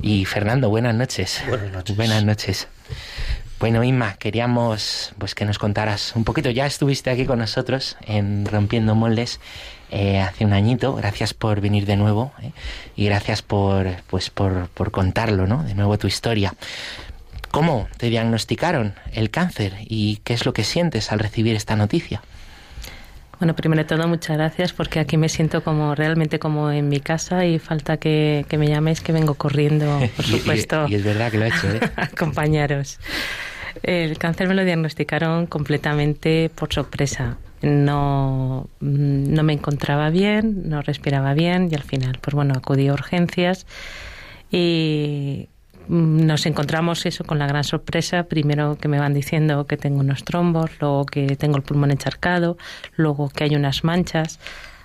[0.00, 1.42] Y Fernando, buenas noches.
[1.48, 1.96] Buenas noches.
[1.96, 2.68] Buenas noches.
[3.60, 6.50] Bueno, Inma, queríamos pues que nos contaras un poquito.
[6.50, 9.40] Ya estuviste aquí con nosotros en Rompiendo Moldes
[9.90, 10.94] eh, hace un añito.
[10.94, 12.52] Gracias por venir de nuevo eh,
[12.94, 15.64] y gracias por pues por, por contarlo, ¿no?
[15.64, 16.54] De nuevo tu historia.
[17.50, 22.22] ¿Cómo te diagnosticaron el cáncer y qué es lo que sientes al recibir esta noticia?
[23.40, 26.98] Bueno, primero de todo, muchas gracias porque aquí me siento como realmente como en mi
[27.00, 30.96] casa y falta que, que me llaméis que vengo corriendo, por Y- y- supuesto, Y,
[30.96, 31.80] es verdad que lo ha hecho, ¿eh?
[31.96, 32.98] acompañaros.
[33.82, 37.38] El cáncer me lo diagnosticaron completamente por sorpresa.
[37.62, 42.88] No, mm, no me encontraba bien, no respiraba bien y al final, pues bueno, acudí
[42.88, 43.66] a urgencias
[44.50, 45.48] y
[45.88, 50.00] mm, nos encontramos eso con la gran sorpresa, primero que me van diciendo que tengo
[50.00, 52.56] unos trombos, luego que tengo el pulmón encharcado,
[52.96, 54.38] luego que hay unas manchas,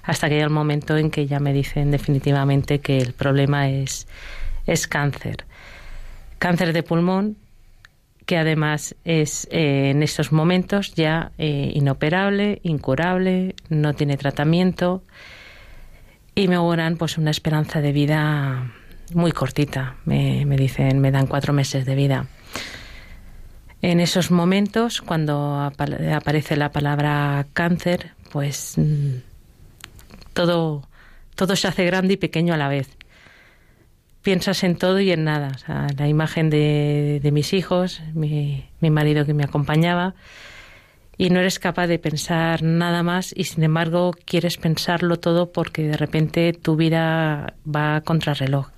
[0.04, 4.08] hasta que llega el momento en que ya me dicen definitivamente que el problema es,
[4.66, 5.46] es cáncer.
[6.40, 7.38] Cáncer de pulmón,
[8.26, 15.04] que además es eh, en estos momentos ya eh, inoperable, incurable, no tiene tratamiento
[16.36, 18.72] y me auguran pues una esperanza de vida
[19.14, 19.96] muy cortita.
[20.06, 22.28] Me, me dicen, me dan cuatro meses de vida.
[23.82, 29.16] En esos momentos, cuando apa- aparece la palabra cáncer, pues mm,
[30.34, 30.88] todo,
[31.36, 32.88] todo se hace grande y pequeño a la vez.
[34.24, 35.52] Piensas en todo y en nada.
[35.68, 40.16] O la imagen de, de mis hijos, mi, mi marido que me acompañaba,
[41.18, 45.84] y no eres capaz de pensar nada más y sin embargo quieres pensarlo todo porque
[45.84, 48.70] de repente tu vida va contra reloj.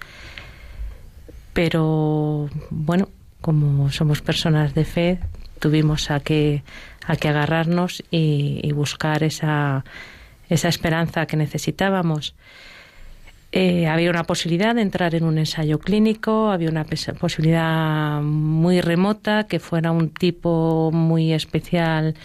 [1.54, 3.08] Pero bueno,
[3.40, 5.20] como somos personas de fe,
[5.60, 6.64] tuvimos a que,
[7.08, 9.86] a que agarrarnos y, y buscar esa,
[10.50, 12.36] esa esperanza que necesitábamos.
[13.58, 16.86] Eh, había una posibilidad de entrar en un ensayo clínico, había una
[17.18, 22.16] posibilidad muy remota que fuera un tipo muy especial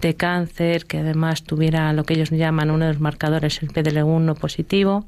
[0.00, 4.34] de cáncer, que además tuviera lo que ellos llaman uno de los marcadores, el PDL1
[4.34, 5.04] positivo.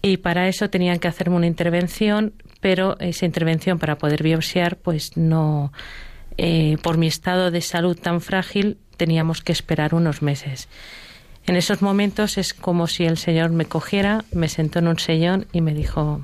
[0.00, 5.14] Y para eso tenían que hacerme una intervención, pero esa intervención para poder biopsiar, pues
[5.18, 5.74] no,
[6.38, 10.70] eh, por mi estado de salud tan frágil, teníamos que esperar unos meses.
[11.46, 15.46] En esos momentos es como si el Señor me cogiera, me sentó en un sillón
[15.52, 16.22] y me dijo,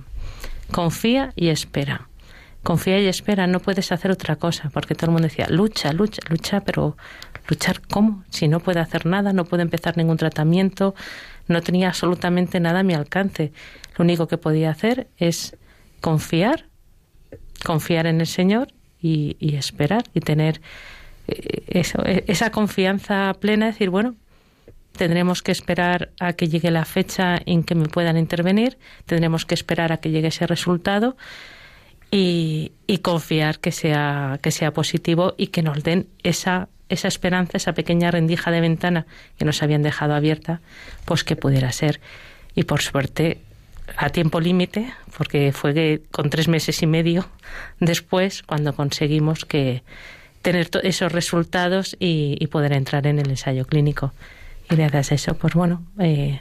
[0.71, 2.09] confía y espera.
[2.63, 6.21] Confía y espera, no puedes hacer otra cosa, porque todo el mundo decía, lucha, lucha,
[6.29, 6.97] lucha, pero
[7.49, 8.25] luchar cómo?
[8.31, 10.95] Si no puede hacer nada, no puede empezar ningún tratamiento,
[11.49, 13.53] no tenía absolutamente nada a mi alcance.
[13.97, 15.57] Lo único que podía hacer es
[16.01, 16.67] confiar,
[17.65, 18.69] confiar en el Señor
[19.01, 20.61] y, esperar y tener
[21.27, 24.17] eh, eso, eh, esa confianza plena, decir, bueno,
[24.99, 29.55] tendremos que esperar a que llegue la fecha en que me puedan intervenir, tendremos que
[29.55, 31.17] esperar a que llegue ese resultado
[32.11, 37.75] y, confiar que sea, que sea positivo y que nos den esa, esa esperanza, esa
[37.75, 39.07] pequeña rendija de ventana
[39.39, 40.61] que nos habían dejado abierta,
[41.05, 42.01] pues que pudiera ser.
[42.57, 43.39] Y por suerte,
[43.97, 47.29] a tiempo límite, porque fue con tres meses y medio
[47.79, 49.85] después cuando conseguimos que
[50.43, 54.13] tener esos resultados y, y poder entrar en el ensayo clínico.
[54.69, 56.41] Gracias a eso, pues bueno, eh,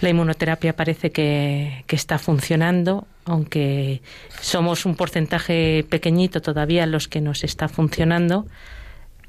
[0.00, 4.02] la inmunoterapia parece que, está funcionando, aunque
[4.40, 8.46] somos un porcentaje pequeñito todavía los que nos está funcionando,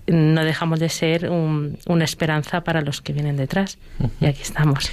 [0.08, 3.78] no dejamos de ser un- una esperanza para los que vienen detrás.
[4.19, 4.89] Y aquí estamos.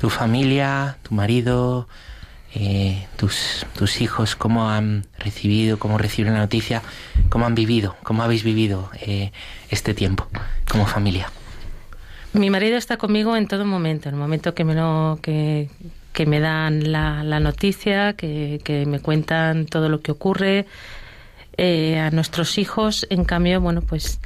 [0.00, 1.88] Tu familia, tu marido,
[2.54, 6.82] eh, tus, tus hijos, ¿cómo han recibido, cómo reciben la noticia?
[7.28, 7.96] ¿Cómo han vivido?
[8.02, 9.32] ¿Cómo habéis vivido eh,
[9.70, 10.26] este tiempo
[10.70, 11.30] como familia?
[12.32, 15.70] Mi marido está conmigo en todo momento, en el momento que me lo que,
[16.12, 20.66] que me dan la, la noticia, que, que me cuentan todo lo que ocurre.
[21.58, 24.20] Eh, a nuestros hijos, en cambio, bueno, pues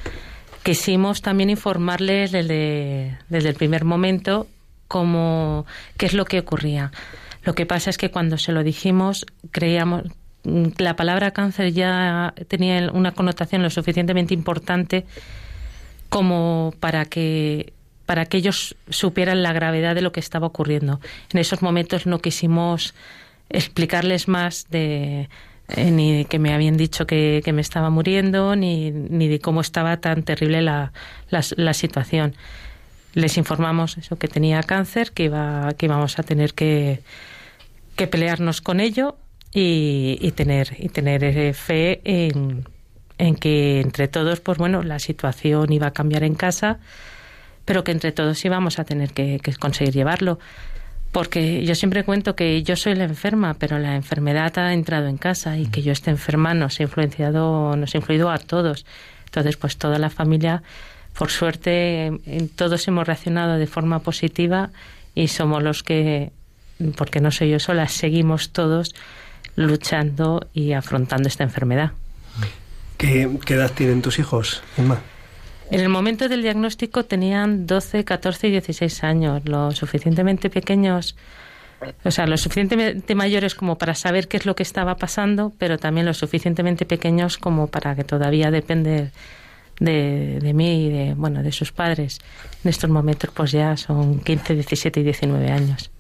[0.64, 4.48] quisimos también informarles desde, desde el primer momento
[4.88, 5.64] cómo,
[5.96, 6.90] qué es lo que ocurría.
[7.44, 10.02] Lo que pasa es que cuando se lo dijimos, creíamos,
[10.42, 15.06] mm, la palabra cáncer ya tenía una connotación lo suficientemente importante
[16.08, 17.72] como para que
[18.10, 20.98] para que ellos supieran la gravedad de lo que estaba ocurriendo.
[21.32, 22.92] En esos momentos no quisimos
[23.50, 25.28] explicarles más de
[25.68, 29.38] eh, ni de que me habían dicho que, que me estaba muriendo, ni, ni, de
[29.38, 30.92] cómo estaba tan terrible la,
[31.72, 32.34] situación.
[33.14, 37.02] Les informamos eso que tenía cáncer, que iba, que íbamos a tener que,
[37.94, 39.18] que pelearnos con ello
[39.54, 42.64] y, y tener y tener eh, fe en,
[43.18, 46.80] en que entre todos, pues bueno, la situación iba a cambiar en casa,
[47.70, 50.40] pero que entre todos íbamos a tener que, conseguir llevarlo.
[51.12, 55.16] Porque yo siempre cuento que yo soy la enferma, pero la enfermedad ha entrado en
[55.16, 58.85] casa y que yo esté enferma nos ha influenciado, nos ha influido a todos.
[59.26, 60.64] Entonces, pues toda la familia,
[61.16, 62.11] por suerte,
[62.56, 64.70] todos hemos reaccionado de forma positiva
[65.14, 66.33] y somos los que,
[66.96, 68.96] porque no soy yo sola, seguimos todos
[69.54, 71.92] luchando y afrontando esta enfermedad.
[72.96, 75.00] ¿Qué, qué edad tienen tus hijos, Inma?
[75.70, 81.14] En el momento del diagnóstico tenían 12, 14 y 16 años, lo suficientemente pequeños,
[82.04, 85.78] o sea, lo suficientemente mayores como para saber qué es lo que estaba pasando, pero
[85.78, 89.12] también lo suficientemente pequeños como para que todavía depender
[89.78, 92.18] de, de mí y de, bueno, de sus padres.
[92.64, 95.90] En estos momentos pues ya son 15, 17 y 19 años.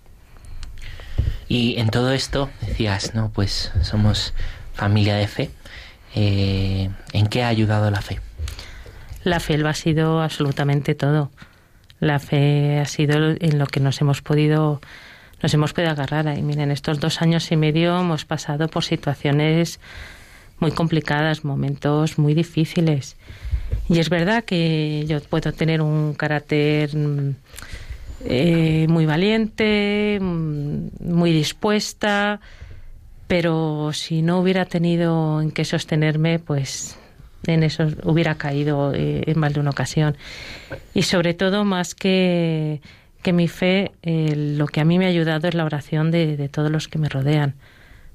[1.48, 4.34] Y en todo esto decías, no, pues somos
[4.74, 5.50] familia de fe.
[6.14, 8.20] Eh, ¿En qué ha ayudado la fe?
[9.24, 11.30] La fe lo ha sido absolutamente todo.
[11.98, 14.80] La fe ha sido en lo que nos hemos podido
[15.42, 16.36] nos hemos podido agarrar.
[16.36, 19.80] Y miren, estos dos años y medio hemos pasado por situaciones
[20.58, 23.16] muy complicadas, momentos muy difíciles.
[23.88, 26.90] Y es verdad que yo puedo tener un carácter
[28.24, 32.40] eh, muy valiente, muy dispuesta,
[33.26, 36.98] pero si no hubiera tenido en qué sostenerme, pues
[37.46, 40.16] en eso hubiera caído eh, en más de una ocasión.
[40.94, 42.80] Y sobre todo, más que,
[43.22, 46.36] que mi fe, eh, lo que a mí me ha ayudado es la oración de,
[46.36, 47.54] de todos los que me rodean.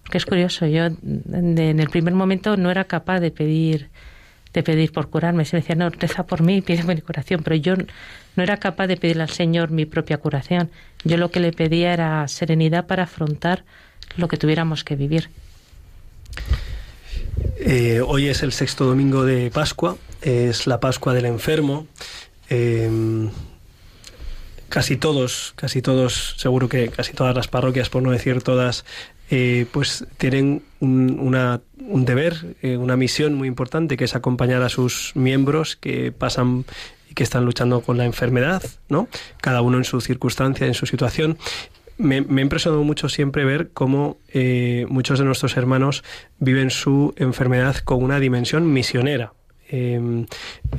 [0.03, 3.89] Porque es curioso, yo en el primer momento no era capaz de pedir
[4.55, 5.45] de pedir por curarme.
[5.45, 7.43] Se me decía, no, reza por mí, pide mi curación.
[7.43, 7.75] Pero yo
[8.35, 10.71] no era capaz de pedirle al Señor mi propia curación.
[11.03, 13.63] Yo lo que le pedía era serenidad para afrontar
[14.17, 15.29] lo que tuviéramos que vivir.
[17.57, 21.87] Eh, hoy es el sexto domingo de Pascua, es la Pascua del enfermo.
[22.49, 23.29] Eh,
[24.69, 28.85] casi todos, casi todos, seguro que casi todas las parroquias, por no decir todas,
[29.29, 34.61] eh, pues tienen un, una, un deber, eh, una misión muy importante, que es acompañar
[34.61, 36.65] a sus miembros que pasan
[37.09, 39.07] y que están luchando con la enfermedad, ¿no?
[39.41, 41.37] Cada uno en su circunstancia, en su situación
[41.97, 46.03] me, me, ha impresionado mucho siempre ver cómo eh, muchos de nuestros hermanos
[46.39, 49.33] viven su enfermedad con una dimensión misionera.
[49.67, 50.25] Eh,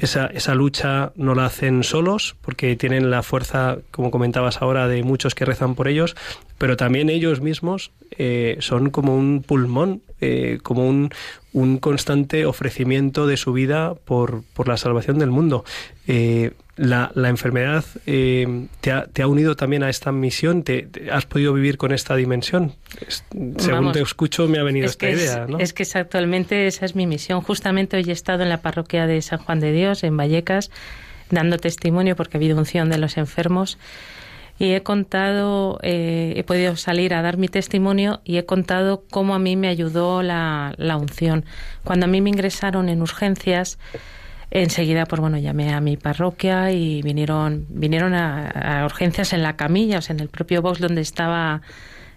[0.01, 5.03] esa, esa, lucha no la hacen solos porque tienen la fuerza, como comentabas ahora, de
[5.03, 6.15] muchos que rezan por ellos,
[6.57, 11.11] pero también ellos mismos eh, son como un pulmón, eh, como un,
[11.53, 15.65] un, constante ofrecimiento de su vida por, por la salvación del mundo.
[16.77, 21.11] Eh, la, la, enfermedad te ha, te, ha, unido también a esta misión, te, te
[21.11, 22.75] has podido vivir con esta dimensión.
[23.07, 25.45] Es, según Vamos, te escucho me ha venido esta idea.
[25.45, 25.59] Es, ¿no?
[25.59, 27.41] es que es actualmente esa es mi misión.
[27.41, 30.71] Justamente hoy he estado en la parroquia de San Juan de Dios, en Vallecas,
[31.31, 33.79] dando testimonio porque ha habido unción de los enfermos
[34.59, 39.35] y he contado, eh, he podido salir a dar mi testimonio y he contado cómo
[39.35, 41.45] a mí me ayudó la, la unción.
[41.85, 43.79] Cuando a mí me ingresaron en urgencias,
[44.51, 49.99] enseguida pues bueno llamé a mi parroquia y vinieron vinieron a, urgencias en la camilla
[49.99, 51.63] o sea en el propio box donde estaba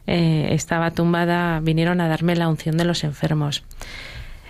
[0.07, 3.63] eh, estaba tumbada vinieron a darme la unción de los enfermos.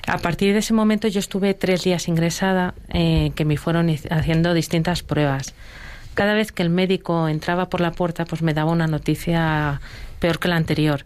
[0.07, 4.53] A partir de ese momento yo estuve tres días ingresada eh, que me fueron haciendo
[4.53, 5.53] distintas pruebas.
[6.13, 9.81] Cada vez que el médico entraba por la puerta pues me daba una noticia
[10.19, 11.05] peor que la anterior.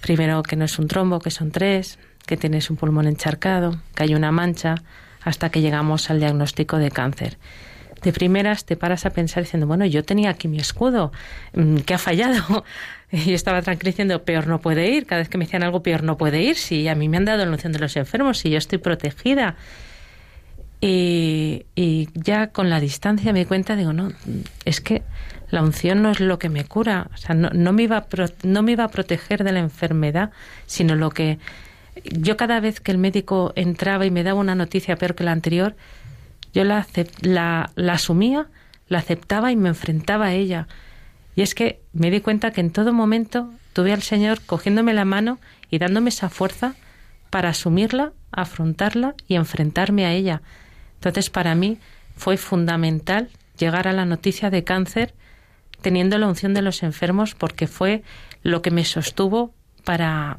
[0.00, 4.02] Primero que no es un trombo que son tres que tienes un pulmón encharcado que
[4.02, 4.76] hay una mancha
[5.26, 7.36] hasta que llegamos al diagnóstico de cáncer.
[8.02, 11.10] De primeras te paras a pensar diciendo, bueno, yo tenía aquí mi escudo,
[11.84, 12.64] ¿qué ha fallado?
[13.12, 15.06] Y yo estaba tranquila diciendo, peor no puede ir.
[15.06, 16.56] Cada vez que me decían algo, peor no puede ir.
[16.56, 19.54] Si a mí me han dado la unción de los enfermos, si yo estoy protegida.
[20.80, 24.10] Y, ya con la distancia me cuenta, digo, no,
[24.64, 25.02] es que
[25.50, 27.08] la unción no es lo que me cura.
[27.14, 28.06] O sea, no, no, me, iba
[28.42, 30.32] no me iba a proteger de la enfermedad,
[30.66, 31.38] sino lo que
[32.04, 35.32] yo cada vez que el médico entraba y me daba una noticia peor que la
[35.32, 35.76] anterior,
[36.52, 36.86] yo la,
[37.20, 38.48] la, la asumía,
[38.88, 40.68] la aceptaba y me enfrentaba a ella.
[41.34, 45.04] Y es que me di cuenta que en todo momento tuve al Señor cogiéndome la
[45.04, 45.38] mano
[45.70, 46.74] y dándome esa fuerza
[47.30, 50.42] para asumirla, afrontarla y enfrentarme a ella.
[50.94, 51.78] Entonces, para mí
[52.16, 53.28] fue fundamental
[53.58, 55.14] llegar a la noticia de cáncer
[55.82, 58.02] teniendo la unción de los enfermos porque fue
[58.42, 59.52] lo que me sostuvo
[59.84, 60.38] para,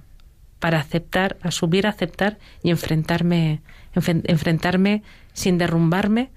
[0.60, 3.62] para aceptar, asumir, aceptar y enfrentarme,
[3.94, 5.04] enfrentarme
[5.34, 6.30] sin derrumbarme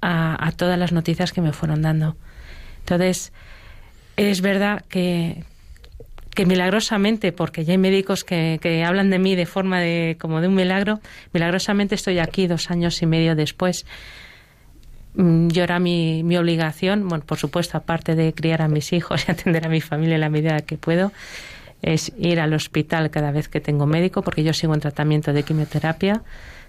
[0.00, 2.16] a, a todas las noticias que me fueron dando.
[2.80, 3.32] Entonces,
[4.16, 5.44] es verdad que,
[6.34, 10.40] que milagrosamente, porque ya hay médicos que, que hablan de mí de forma de como
[10.40, 11.00] de un milagro,
[11.32, 13.84] milagrosamente estoy aquí dos años y medio después.
[15.14, 19.26] Mm, Yo era mi, mi obligación, bueno, por supuesto, aparte de criar a mis hijos
[19.28, 21.12] y atender a mi familia en la medida que puedo,
[21.82, 25.42] es ir al hospital cada vez que tengo médico, porque yo sigo en tratamiento de
[25.42, 26.22] quimioterapia,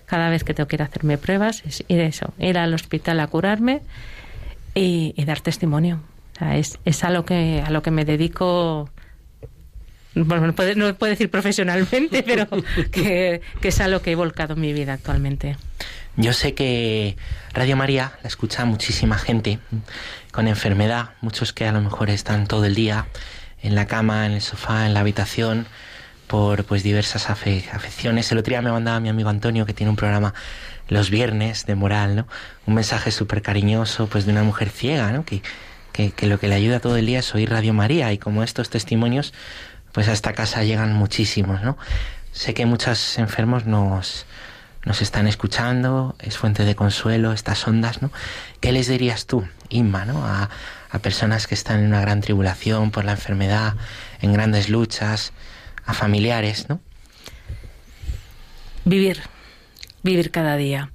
[0.06, 3.20] cada vez que tengo que ir a hacerme pruebas, es ir eso, ir al hospital
[3.20, 3.82] a curarme
[4.74, 6.02] y, dar testimonio.
[6.54, 8.90] Es, es a lo que a lo que me dedico
[10.16, 12.48] bueno, no puedo, no decir profesionalmente, pero
[12.92, 15.56] que es a lo que he volcado mi vida actualmente.
[16.18, 17.16] Yo sé que
[17.54, 19.60] Radio María la escucha muchísima gente
[20.32, 23.06] con enfermedad, muchos que a lo mejor están todo el día
[23.62, 25.68] en la cama, en el sofá, en la habitación,
[26.28, 28.32] por pues diversas afe- afecciones.
[28.32, 30.34] El otro día me mandaba mi amigo Antonio, que tiene un programa
[30.88, 32.28] los viernes de moral, ¿no?
[32.66, 35.24] Un mensaje súper cariñoso, pues de una mujer ciega, ¿no?
[35.26, 35.42] Que,
[35.94, 38.44] que, que lo que le ayuda todo el día es oír Radio María y como
[38.44, 39.34] estos testimonios,
[39.92, 41.78] pues a esta casa llegan muchísimos, ¿no?
[42.32, 44.26] Sé que muchos enfermos nos,
[44.86, 48.10] nos están escuchando, es fuente de consuelo estas ondas, ¿no?
[48.62, 50.26] ¿Qué les dirías tú, Inma, ¿no?
[50.26, 50.50] A,
[50.92, 53.76] a personas que están en una gran tribulación por la enfermedad,
[54.22, 55.34] en grandes luchas,
[55.86, 56.80] a familiares, ¿no?
[58.86, 59.22] Vivir,
[60.04, 60.92] vivir cada día.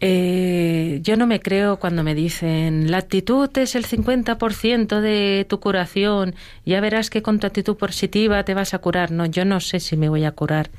[0.00, 5.58] Eh, yo no me creo cuando me dicen la actitud es el 50% de tu
[5.58, 6.34] curación,
[6.66, 9.10] ya verás que con tu actitud positiva te vas a curar.
[9.10, 10.70] No, yo no sé si me voy a curar.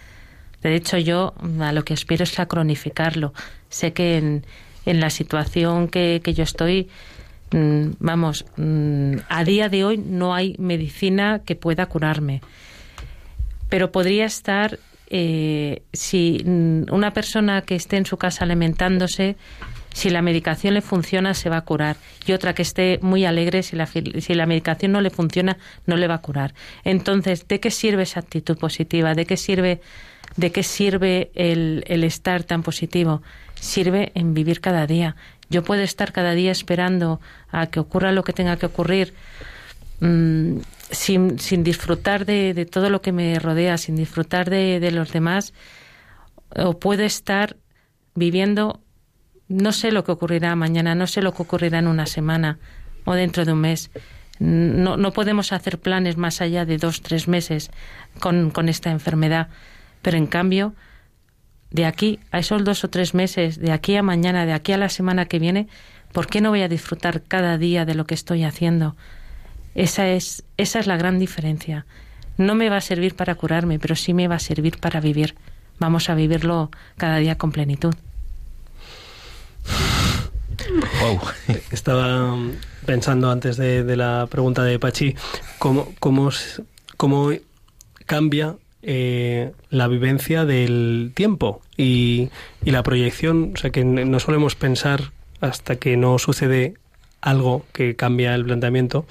[0.61, 3.33] De hecho, yo a lo que aspiro es a cronificarlo.
[3.69, 4.43] Sé que en,
[4.85, 6.89] la situación que, yo estoy,
[7.51, 12.41] vamos, mm, a día de hoy no hay medicina que pueda curarme.
[13.69, 14.79] Pero podría estar
[15.09, 19.37] eh, si mm, una persona que esté en su casa alimentándose,
[19.93, 21.95] si la medicación le funciona, se va a curar.
[22.25, 25.95] Y otra que esté muy alegre, si la, si la medicación no le funciona, no
[25.95, 26.53] le va a curar.
[26.83, 29.15] Entonces, ¿de qué sirve esa actitud positiva?
[29.15, 29.81] ¿De qué sirve,
[30.35, 33.23] de qué sirve el, el estar tan positivo?
[33.59, 35.15] Sirve en vivir cada día.
[35.49, 37.19] Yo puedo estar cada día esperando
[37.49, 39.13] a que ocurra lo que tenga que ocurrir
[39.99, 40.57] mm,
[40.91, 45.11] sin, sin disfrutar de, de todo lo que me rodea, sin disfrutar de, de los
[45.11, 45.53] demás,
[46.55, 47.57] o puedo estar
[48.15, 48.81] viviendo,
[49.47, 52.59] no sé lo que ocurrirá mañana, no sé lo que ocurrirá en una semana
[53.05, 53.91] o dentro de un mes.
[54.39, 57.71] No, no podemos hacer planes más allá de dos, tres meses
[58.19, 59.49] con, con esta enfermedad,
[60.01, 60.75] pero en cambio,
[61.71, 64.77] de aquí a esos dos o tres meses, de aquí a mañana, de aquí a
[64.77, 65.67] la semana que viene,
[66.13, 68.95] ¿por qué no voy a disfrutar cada día de lo que estoy haciendo?
[69.75, 71.85] Esa es, esa es la gran diferencia.
[72.37, 75.35] No me va a servir para curarme, pero sí me va a servir para vivir.
[75.79, 77.93] Vamos a vivirlo cada día con plenitud.
[81.01, 81.19] Wow.
[81.71, 82.35] Estaba
[82.85, 85.15] pensando antes de, de la pregunta de Pachi,
[85.59, 86.29] cómo, cómo,
[86.95, 87.31] cómo
[88.05, 88.55] cambia
[88.89, 92.29] eh, la vivencia del tiempo y,
[92.63, 93.51] la proyección.
[93.53, 95.11] O sea, que no solemos pensar
[95.41, 96.75] hasta que no sucede
[97.19, 99.05] algo que cambia el planteamiento.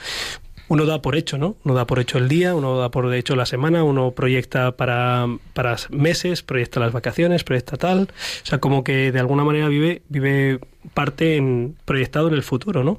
[0.68, 1.57] Uno da por hecho, ¿no?
[1.62, 5.27] Uno da por hecho el día, uno da por hecho la semana, uno proyecta para,
[5.53, 8.09] para meses, proyecta las vacaciones, proyecta tal.
[8.43, 10.59] O sea, como que de alguna manera vive,
[10.95, 12.99] parte en, proyectado en el futuro, ¿no?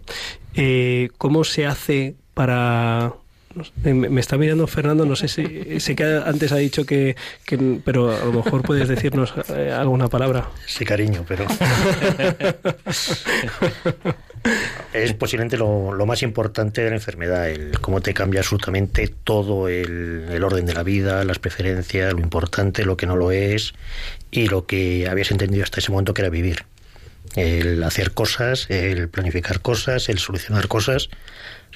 [0.54, 3.16] Eh, ¿Cómo se hace para
[3.84, 8.12] me, está mirando Fernando, no sé si sé que antes ha dicho que, que- pero
[8.16, 10.50] a lo mejor puedes decirnos eh, alguna palabra.
[10.66, 11.46] Sí, cariño, pero
[14.94, 19.68] es posiblemente lo, lo más importante de la enfermedad, el cómo te cambia absolutamente todo
[19.68, 23.74] el, el orden de la vida, las preferencias, lo importante, lo que no lo es
[24.32, 26.66] y lo que habías entendido hasta ese momento que era vivir.
[27.36, 31.10] El hacer cosas, el planificar cosas, el solucionar cosas,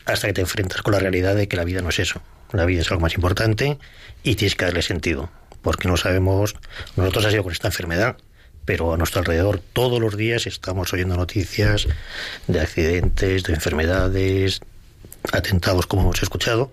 [0.06, 2.22] hasta que te enfrentas con la realidad de que la vida no es eso.
[2.52, 3.78] La vida es algo más importante
[4.24, 5.30] y tienes que darle sentido,
[5.62, 6.56] porque no sabemos,
[6.95, 8.18] nosotros ha sido con esta enfermedad,
[8.66, 11.88] pero a nuestro alrededor todos los días estamos oyendo noticias
[12.47, 14.62] de accidentes, de enfermedades,
[15.32, 16.72] atentados como hemos escuchado,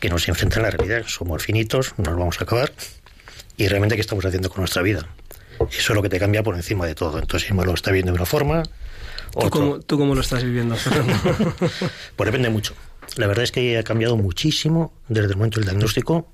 [0.00, 1.04] que nos enfrentan a la realidad.
[1.06, 2.72] Somos finitos, nos vamos a acabar
[3.56, 5.06] y realmente qué estamos haciendo con nuestra vida.
[5.60, 7.18] Eso es lo que te cambia por encima de todo.
[7.18, 8.64] Entonces, Irma lo está viendo de una forma,
[9.40, 11.14] ¿Tú cómo, tú cómo lo estás viviendo, Fernando?
[12.16, 12.74] pues depende mucho.
[13.16, 16.28] La verdad es que ha cambiado muchísimo desde el momento del diagnóstico,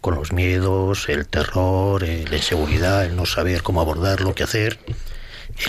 [0.00, 4.78] con los miedos, el terror, la inseguridad, el no saber cómo abordarlo, qué hacer,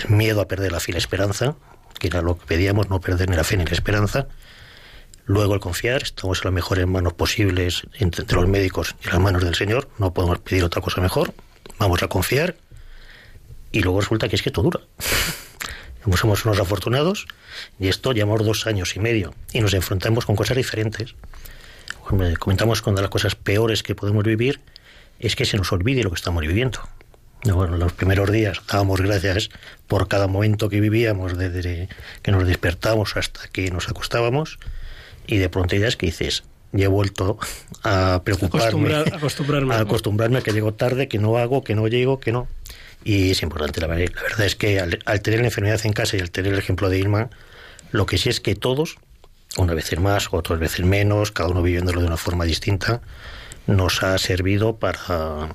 [0.04, 1.56] el miedo a perder la fe y la esperanza,
[1.98, 4.26] que era lo que pedíamos, no perder ni la fe ni la esperanza.
[5.24, 9.44] Luego el confiar, estamos en las mejores manos posibles entre los médicos y las manos
[9.44, 11.32] del Señor, no podemos pedir otra cosa mejor,
[11.78, 12.56] vamos a confiar
[13.70, 14.80] y luego resulta que es que esto dura.
[16.16, 17.26] Somos unos afortunados
[17.78, 21.14] y esto llevamos dos años y medio y nos enfrentamos con cosas diferentes.
[22.38, 24.60] Comentamos que una de las cosas peores que podemos vivir
[25.20, 26.80] es que se nos olvide lo que estamos viviendo.
[27.44, 29.50] Bueno, los primeros días dábamos gracias
[29.88, 31.88] por cada momento que vivíamos, desde
[32.22, 34.58] que nos despertamos hasta que nos acostábamos,
[35.26, 37.38] y de pronto es que dices, ya he vuelto
[37.82, 39.74] a preocuparme, Acostumbrar- acostumbrarme.
[39.74, 42.46] a acostumbrarme a que llego tarde, que no hago, que no llego, que no.
[43.04, 46.16] Y es importante, la la verdad es que al, al tener la enfermedad en casa
[46.16, 47.30] y al tener el ejemplo de Irma,
[47.90, 48.96] lo que sí es que todos,
[49.56, 53.02] unas veces más, otras veces menos, cada uno viviéndolo de una forma distinta,
[53.66, 55.52] nos ha servido para,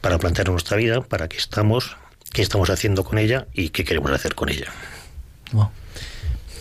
[0.00, 1.96] para plantear nuestra vida, para qué estamos,
[2.32, 4.66] qué estamos haciendo con ella y qué queremos hacer con ella.
[5.52, 5.70] Wow.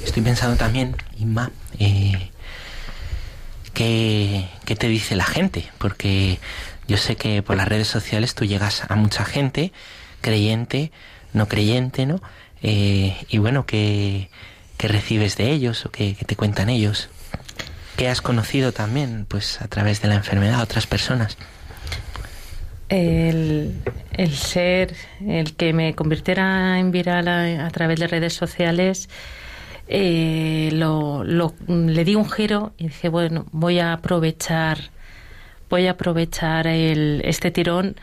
[0.03, 2.31] Estoy pensando también, Inma, eh,
[3.73, 5.69] ¿qué, qué te dice la gente?
[5.77, 6.39] Porque
[6.87, 9.71] yo sé que por las redes sociales tú llegas a mucha gente,
[10.21, 10.91] creyente,
[11.33, 12.21] no creyente, ¿no?
[12.63, 14.29] Eh, y bueno, ¿qué,
[14.79, 17.09] recibes de ellos o qué, qué te cuentan ellos?
[17.97, 21.37] ¿Qué has conocido también, pues a través de la enfermedad, a otras personas?
[22.89, 23.75] El,
[24.13, 24.93] el ser,
[25.25, 29.07] el que me convirtiera en viral a, a través de redes sociales,
[29.87, 34.89] eh, lo, lo- le di un giro y dije, bueno, voy a aprovechar,
[35.69, 37.95] voy a aprovechar el, este tirón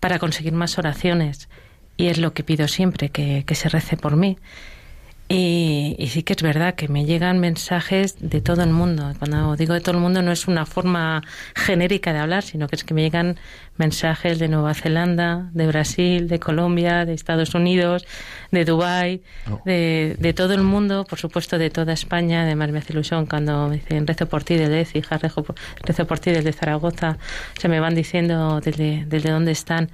[0.00, 1.49] para conseguir más oraciones.
[2.00, 4.38] Y es lo que pido siempre, que, que se rece por mí.
[5.28, 9.12] Y, y sí que es verdad que me llegan mensajes de todo el mundo.
[9.18, 11.22] Cuando digo de todo el mundo no es una forma
[11.54, 13.36] genérica de hablar, sino que es que me llegan
[13.76, 18.06] mensajes de Nueva Zelanda, de Brasil, de Colombia, de Estados Unidos,
[18.50, 19.22] de Dubái,
[19.64, 22.42] de, de todo el mundo, por supuesto de toda España.
[22.42, 26.06] Además me hace ilusión cuando me dicen rezo por ti desde Écija, rezo por, rezo
[26.06, 27.18] por ti desde Zaragoza.
[27.56, 29.90] Se me van diciendo desde, desde dónde están.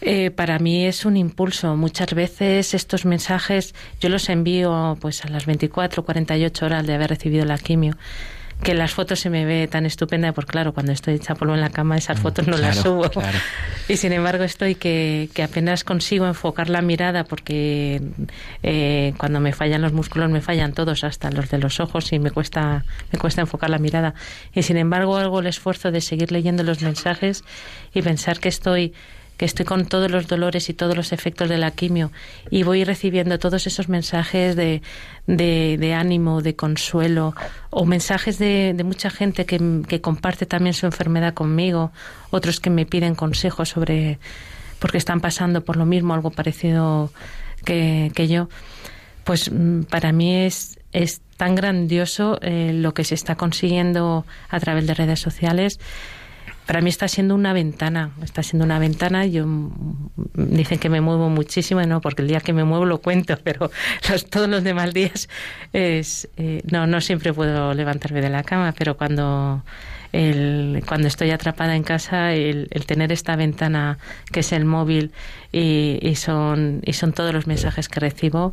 [0.00, 1.76] Eh, para mí es un impulso.
[1.76, 7.10] Muchas veces estos mensajes yo los envío pues a las 24, 48 horas de haber
[7.10, 7.96] recibido la quimio.
[8.62, 11.60] Que las fotos se me ve tan estupenda, porque claro, cuando estoy hecha polvo en
[11.60, 13.08] la cama, esas fotos no las Mm, subo.
[13.10, 13.38] claro.
[13.88, 18.02] Y sin embargo estoy que, que apenas consigo enfocar la mirada porque
[18.64, 22.18] eh, cuando me fallan los músculos me fallan todos, hasta los de los ojos y
[22.18, 24.14] me cuesta, me cuesta enfocar la mirada.
[24.52, 27.44] Y sin embargo hago el esfuerzo de seguir leyendo los mensajes
[27.94, 28.92] y pensar que estoy
[29.38, 32.10] que estoy con todos los dolores y todos los efectos de la quimio
[32.50, 34.82] y voy recibiendo todos esos mensajes de,
[35.26, 37.34] de, ánimo, de consuelo
[37.70, 41.92] o mensajes de, de mucha gente que, que comparte también su enfermedad conmigo,
[42.30, 44.18] otros que me piden consejos sobre
[44.80, 47.10] porque están pasando por lo mismo, algo parecido
[47.64, 48.48] que, que yo.
[49.24, 54.60] Pues mm, para mí es, es tan grandioso eh, lo que se está consiguiendo a
[54.60, 55.78] través de redes sociales
[56.68, 59.24] para mí está siendo una ventana, está siendo una ventana.
[59.24, 62.98] Yo mm, dicen que me muevo muchísimo, no, porque el día que me muevo lo
[62.98, 63.70] cuento, pero
[64.10, 65.30] los, todos los demás días
[65.72, 69.64] es eh, no, no siempre puedo levantarme de la cama, pero cuando
[70.12, 73.96] el, cuando estoy atrapada en casa, el, el tener esta ventana
[74.30, 75.12] que es el móvil
[75.50, 78.52] y, y son y son todos los mensajes que recibo.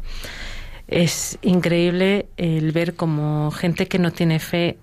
[0.88, 4.78] Es increíble el ver como gente que no tiene fe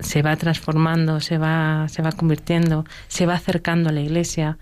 [0.00, 4.58] se va transformando, se va, se va convirtiendo, se va acercando a la iglesia.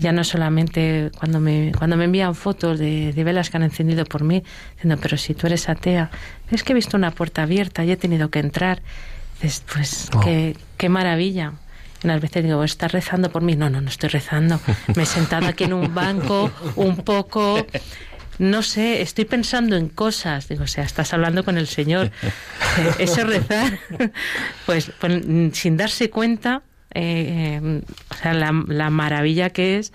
[0.00, 4.04] Ya no solamente cuando me, cuando me envían fotos de, de velas que han encendido
[4.04, 4.42] por mí,
[4.74, 6.10] diciendo, pero si tú eres atea,
[6.50, 8.82] es que he visto una puerta abierta y he tenido que entrar.
[9.40, 10.20] Dices, pues Oh.
[10.20, 11.52] qué, qué maravilla.
[12.02, 13.56] Unas veces digo, ¿estás rezando por mí?
[13.56, 14.60] No, no, no estoy rezando.
[14.96, 17.64] Me he sentado aquí en un banco un poco
[18.38, 20.48] no sé, estoy pensando en cosas.
[20.48, 22.10] Digo, o sea, estás hablando con el Señor.
[22.76, 23.78] Eh, Eso es rezar.
[24.66, 25.22] Pues, pues,
[25.52, 26.62] sin darse cuenta,
[26.92, 29.92] eh, eh, o sea, la, la maravilla que es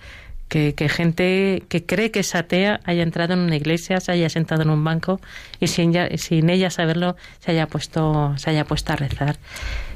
[0.48, 4.30] que, que gente que cree que es atea haya entrado en una iglesia, se haya
[4.30, 5.20] sentado en un banco
[5.60, 9.36] y sin, ya- sin ella saberlo se haya puesto, se haya puesto a rezar.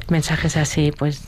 [0.08, 1.22] Mensajes así, pues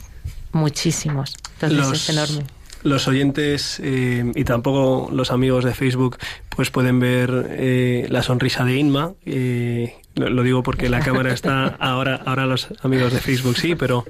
[0.51, 1.35] muchísimos.
[1.53, 2.43] Entonces Los- es enorme.
[2.83, 6.17] Los oyentes eh, y tampoco los amigos de Facebook
[6.49, 9.13] pues pueden ver eh, la sonrisa de Inma.
[9.25, 13.75] eh, lo, lo digo porque la cámara está ahora, ahora los amigos de Facebook sí,
[13.75, 14.05] pero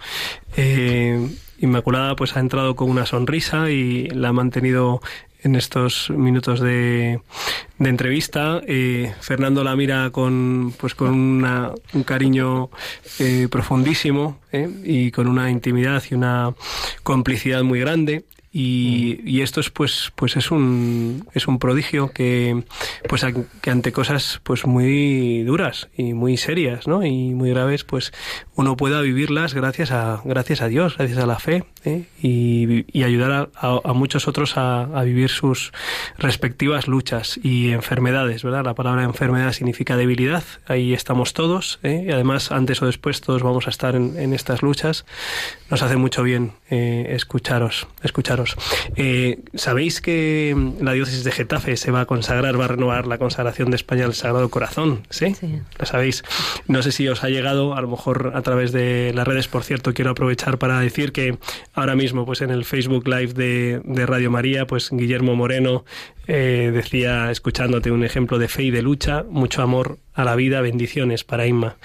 [0.55, 1.27] eh,
[1.59, 5.01] Inmaculada pues ha entrado con una sonrisa y la ha mantenido
[5.43, 7.19] en estos minutos de,
[7.79, 8.61] de entrevista.
[8.67, 12.69] Eh, Fernando la mira con, pues con una- un cariño
[13.19, 16.53] eh, profundísimo eh, y con una intimidad y una
[17.03, 18.23] complicidad muy grande.
[18.59, 22.63] Y, y esto es pues pues es un es un prodigio que
[23.07, 23.23] pues
[23.61, 28.13] que ante cosas pues muy duras y muy serias no y muy graves pues
[28.55, 32.05] uno pueda vivirlas gracias a gracias a Dios gracias a la fe ¿eh?
[32.19, 35.71] y, y ayudar a, a- a muchos otros a, a vivir sus
[36.17, 42.05] respectivas luchas y enfermedades verdad la palabra enfermedad significa debilidad ahí estamos todos ¿eh?
[42.07, 45.05] y además antes o después todos vamos a estar en, en estas luchas
[45.69, 48.46] nos hace mucho bien eh, escucharos escucharos
[48.95, 53.17] Eh, sabéis que la diócesis de Getafe se va a consagrar va a renovar la
[53.17, 55.35] consagración de España al Sagrado Corazón sí,
[55.77, 56.23] lo sabéis
[56.67, 59.47] no sé si os ha llegado a lo mejor a través de las redes.
[59.47, 61.37] Por cierto quiero aprovechar para decir que
[61.73, 65.85] ahora mismo pues en el Facebook Live de, de Radio María pues Guillermo Moreno
[66.27, 70.61] eh, decía escuchándote un ejemplo de fe y de lucha mucho amor a la vida
[70.61, 71.77] bendiciones para Inma.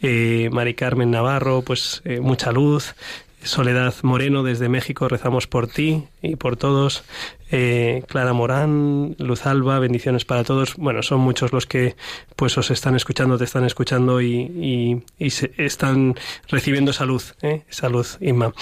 [0.00, 2.94] Eh, Mari Carmen Navarro pues eh, mucha luz
[3.42, 7.04] Soledad Moreno desde México, rezamos por ti y por todos.
[7.50, 10.76] Eh, Clara Morán, Luz Alba, bendiciones para todos.
[10.76, 11.96] Bueno, son muchos los que
[12.36, 16.14] pues os están escuchando, te están escuchando y, y- y se- están
[16.48, 17.62] recibiendo salud, ¿eh?
[17.68, 18.52] salud, Inma.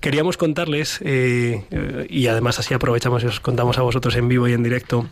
[0.00, 4.48] Queríamos contarles, eh, eh, y además así aprovechamos y os contamos a vosotros en vivo
[4.48, 5.06] y en directo,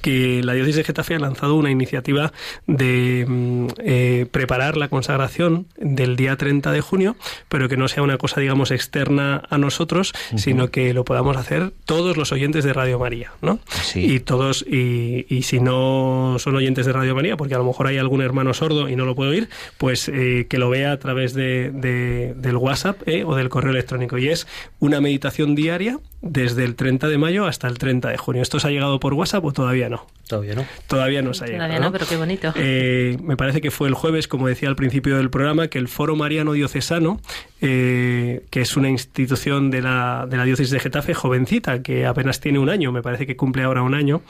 [0.00, 2.32] que la diócesis de Getafe ha lanzado una iniciativa
[2.66, 7.16] de mm, eh, preparar la consagración del día 30 de junio,
[7.48, 11.72] pero que no sea una cosa, digamos, externa a nosotros, sino que lo podamos hacer
[11.84, 13.60] todos los oyentes de Radio María, ¿no?
[14.00, 17.86] Y todos, y, y si no son oyentes de Radio María, porque a lo mejor
[17.86, 19.48] hay algún hermano sordo y no lo puede oír,
[19.78, 23.24] pues eh, que lo vea a través de, de- del WhatsApp ¿eh?
[23.24, 24.18] o del correo electrónico.
[24.18, 24.46] Y es
[24.78, 28.42] una meditación diaria desde el 30 de mayo hasta el 30 de junio.
[28.42, 30.06] ¿Esto os ha llegado por WhatsApp o todavía no?
[30.26, 30.66] Todavía no.
[30.88, 31.68] Todavía no se ha llegado.
[31.68, 32.52] Todavía no, pero qué bonito.
[32.56, 35.88] Eh, me parece que fue el jueves, como decía al principio del programa, que el
[35.88, 37.20] Foro Mariano Diocesano,
[37.60, 42.40] eh, que es una institución de la, de la diócesis de Getafe, jovencita, que apenas
[42.40, 44.20] tiene un año, me parece que cumple ahora un año,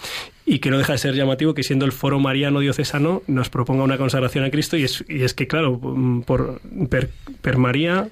[0.44, 3.82] y que no deja de ser llamativo que siendo el Foro Mariano Diocesano nos proponga
[3.82, 7.10] una consagración a Cristo, y es, y es que, claro, mm, por, per,
[7.40, 8.08] per María...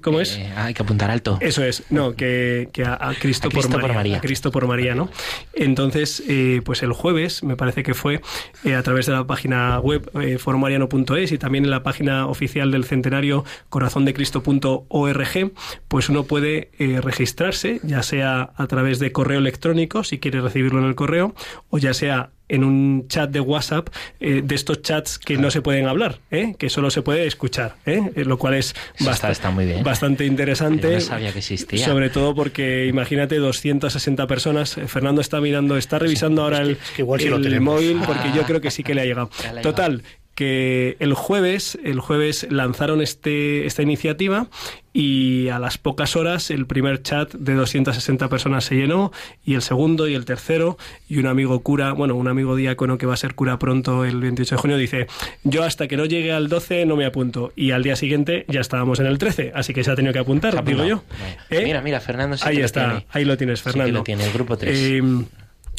[0.00, 0.36] ¿Cómo es?
[0.36, 1.38] Eh, hay que apuntar alto.
[1.40, 4.18] Eso es, no, que, que a, a Cristo, A Cristo por, por María.
[4.18, 5.10] A Cristo por María, ¿no?
[5.52, 8.20] Entonces, eh, pues el jueves, me parece que fue
[8.64, 12.84] eh, a través de la página web foromariano.es y también en la página oficial del
[12.84, 15.52] centenario corazondecristo.org,
[15.88, 16.70] pues uno puede
[17.02, 21.34] registrarse, ya sea a través de correo electrónico, si quiere recibirlo en el correo,
[21.68, 23.88] o ya sea en un chat de WhatsApp
[24.20, 26.54] eh, de estos chats que no se pueden hablar, ¿eh?
[26.58, 28.00] que solo se puede escuchar, ¿eh?
[28.16, 29.82] Eh, lo cual es bast- está- está muy bien.
[29.82, 30.88] bastante interesante.
[30.88, 31.84] Yo no sabía que existía.
[31.86, 34.76] Sobre todo porque imagínate 260 personas.
[34.78, 38.28] Eh, Fernando está mirando, está revisando ahora el, que igual sí lo el móvil porque
[38.28, 38.32] Ah.
[38.36, 39.30] yo creo que sí que le ha llegado.
[39.62, 40.02] Total,
[40.40, 44.46] que el jueves, el jueves lanzaron este, esta iniciativa
[44.94, 49.12] y a las pocas horas el primer chat de 260 personas se llenó
[49.44, 50.78] y el segundo y el tercero
[51.10, 54.18] y un amigo cura, bueno, un amigo diácono que va a ser cura pronto el
[54.18, 55.08] 28 de junio dice,
[55.44, 58.62] yo hasta que no llegue al 12 no me apunto y al día siguiente ya
[58.62, 61.04] estábamos en el 13, así que se ha tenido que apuntar, digo yo.
[61.50, 61.64] ¿Eh?
[61.64, 63.06] Mira, mira, Fernando sí ahí está, tiene.
[63.10, 63.98] ahí lo tienes, Sí que Fernando.
[63.98, 64.74] lo tiene, el grupo 3.
[64.78, 65.02] Eh,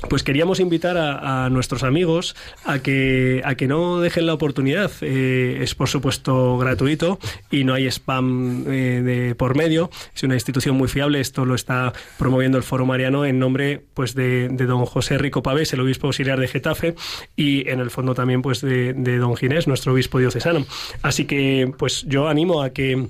[0.09, 2.35] pues queríamos invitar a, nuestros amigos
[2.65, 4.91] a que, a que no dejen la oportunidad.
[5.01, 7.19] Eh, es por supuesto gratuito
[7.49, 9.89] y no hay spam eh, de por medio.
[10.15, 11.19] Es una institución muy fiable.
[11.19, 15.43] Esto lo está promoviendo el Foro Mariano en nombre pues de, de don José Rico
[15.43, 16.95] Pavés, el obispo auxiliar de Getafe,
[17.35, 20.65] y en el fondo también pues de, de don Ginés, nuestro obispo diocesano.
[21.01, 23.07] Así que pues yo animo a que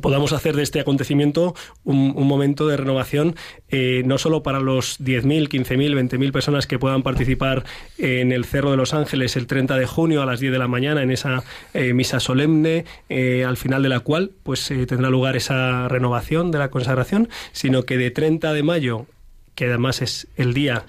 [0.00, 3.34] podamos hacer de este acontecimiento un, un momento de renovación
[3.68, 7.64] eh, no solo para los 10.000, 15.000, 20.000 personas que puedan participar
[7.98, 10.68] en el Cerro de los Ángeles el 30 de junio a las 10 de la
[10.68, 11.42] mañana en esa
[11.74, 16.50] eh, misa solemne eh, al final de la cual pues eh, tendrá lugar esa renovación
[16.50, 19.06] de la consagración, sino que de 30 de mayo
[19.54, 20.84] que además es el día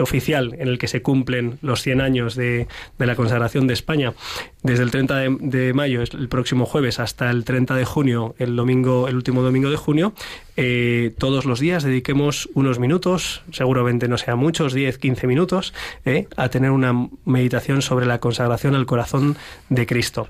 [0.00, 2.66] oficial en el que se cumplen los 100 años de,
[2.98, 4.14] de la consagración de España,
[4.62, 9.08] desde el 30 de, mayo, el próximo jueves, hasta el 30 de junio, el domingo,
[9.08, 10.14] el último domingo de junio,
[10.56, 15.74] eh, todos los días dediquemos unos minutos, seguramente no sean muchos, 10, 15 minutos,
[16.04, 19.36] eh, a tener una meditación sobre la consagración al corazón
[19.68, 20.28] de Cristo.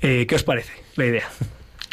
[0.00, 1.28] Eh, ¿Qué os parece la idea?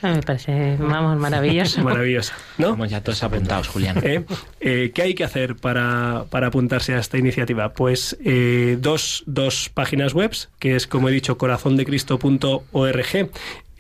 [0.04, 1.84] Me parece, vamos, maravilloso.
[1.84, 2.68] Maravillosa, ¿no?
[2.68, 3.98] Estamos ya todos apuntados, Julián.
[4.04, 4.24] ¿Eh?
[4.60, 7.74] Eh, ¿Qué hay que hacer para, para apuntarse a esta iniciativa?
[7.74, 13.30] Pues eh, dos, dos páginas web, que es, como he dicho, corazondecristo.org.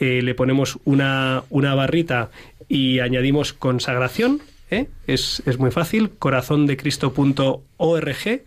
[0.02, 2.30] Eh, le ponemos una, una barrita
[2.70, 4.42] y añadimos consagración
[4.72, 4.88] ¿eh?
[5.08, 8.44] es, es muy fácil, corazondecristo.org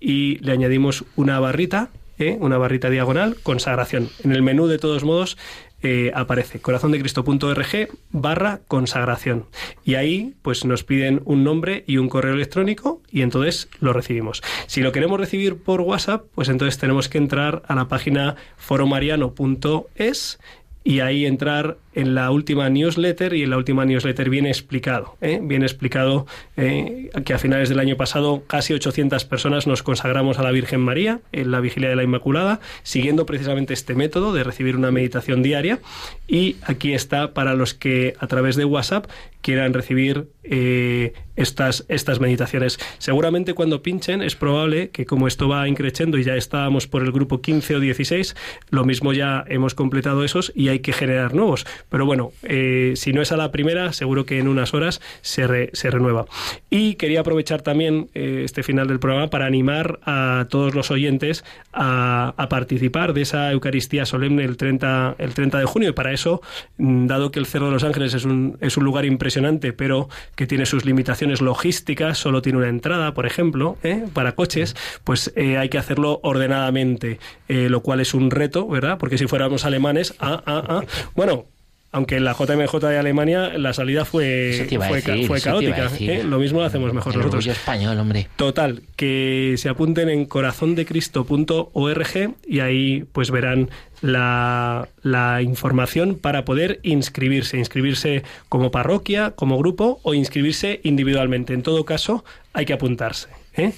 [0.00, 2.36] y le añadimos una barrita, ¿eh?
[2.40, 4.10] una barrita diagonal, consagración.
[4.24, 5.38] En el menú, de todos modos,
[5.82, 9.46] eh, aparece corazondecristo.org barra consagración.
[9.84, 14.42] Y ahí pues nos piden un nombre y un correo electrónico y entonces lo recibimos.
[14.66, 20.38] Si lo queremos recibir por WhatsApp, pues entonces tenemos que entrar a la página foromariano.es
[20.84, 25.40] y ahí entrar en la última newsletter y en la última newsletter viene explicado, ¿eh?
[25.42, 26.26] viene explicado
[26.56, 30.80] eh, que a finales del año pasado casi 800 personas nos consagramos a la Virgen
[30.80, 35.42] María en la vigilia de la Inmaculada, siguiendo precisamente este método de recibir una meditación
[35.42, 35.80] diaria
[36.26, 39.06] y aquí está para los que a través de WhatsApp
[39.42, 42.78] quieran recibir eh, estas, estas meditaciones.
[42.98, 47.12] Seguramente cuando pinchen es probable que como esto va increciendo y ya estábamos por el
[47.12, 48.36] grupo 15 o 16,
[48.70, 51.66] lo mismo ya hemos completado esos y hay que generar nuevos.
[51.88, 55.70] Pero bueno, eh, si no es a la primera, seguro que en unas horas se,
[55.72, 56.26] se renueva.
[56.70, 61.44] Y quería aprovechar también eh, este final del programa para animar a todos los oyentes
[61.72, 65.90] a, a, participar de esa Eucaristía solemne el 30, el 30 de junio.
[65.90, 66.40] Y para eso,
[66.78, 70.08] mm, dado que el Cerro de los Ángeles es un, es un lugar impresionante, pero
[70.34, 74.04] que tiene sus limitaciones logísticas, solo tiene una entrada, por ejemplo, ¿eh?
[74.12, 77.18] para coches, pues hay que hacerlo ordenadamente,
[77.48, 78.98] lo cual es un reto, ¿verdad?
[78.98, 80.84] Porque si fuéramos alemanes, ah, ah, ah.
[81.14, 81.46] Bueno,
[81.92, 85.90] aunque en la JMJ de Alemania la salida fue, fue, decir, fue caótica.
[86.00, 86.24] ¿eh?
[86.24, 87.46] Lo mismo lo hacemos mejor el nosotros.
[87.46, 88.28] español, hombre.
[88.36, 93.68] Total, que se apunten en corazondecristo.org y ahí pues verán
[94.00, 101.52] la, la, información para poder inscribirse, inscribirse como parroquia, como grupo o inscribirse individualmente.
[101.52, 102.24] En todo caso,
[102.54, 103.28] hay que apuntarse.
[103.54, 103.74] ¿eh?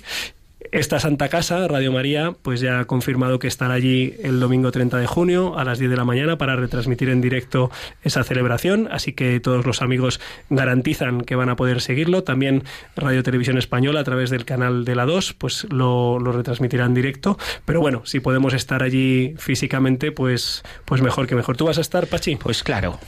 [0.75, 4.97] Esta Santa Casa, Radio María, pues ya ha confirmado que estará allí el domingo 30
[4.97, 7.71] de junio a las 10 de la mañana para retransmitir en directo
[8.03, 10.21] esa celebración, así que todos los amigos
[10.51, 12.25] garantizan que van a poder seguirlo.
[12.25, 12.65] También
[12.97, 16.95] Radio Televisión Española a través del canal de la 2, pues lo, lo retransmitirá en
[16.95, 17.39] directo.
[17.65, 21.57] Pero bueno, si podemos estar allí físicamente, pues, pues mejor que mejor.
[21.57, 22.35] ¿Tú vas a estar, Pachi?
[22.35, 22.99] Pues claro,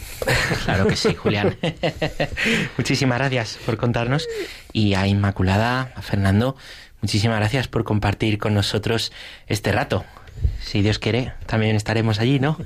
[0.64, 1.56] claro que sí, Julián.
[2.78, 4.28] Muchísimas gracias por contarnos.
[4.72, 6.54] Y a Inmaculada, a Fernando,
[7.00, 9.12] Muchísimas gracias por compartir con nosotros
[9.46, 10.04] este rato.
[10.60, 12.58] Si Dios quiere, también estaremos allí, ¿no?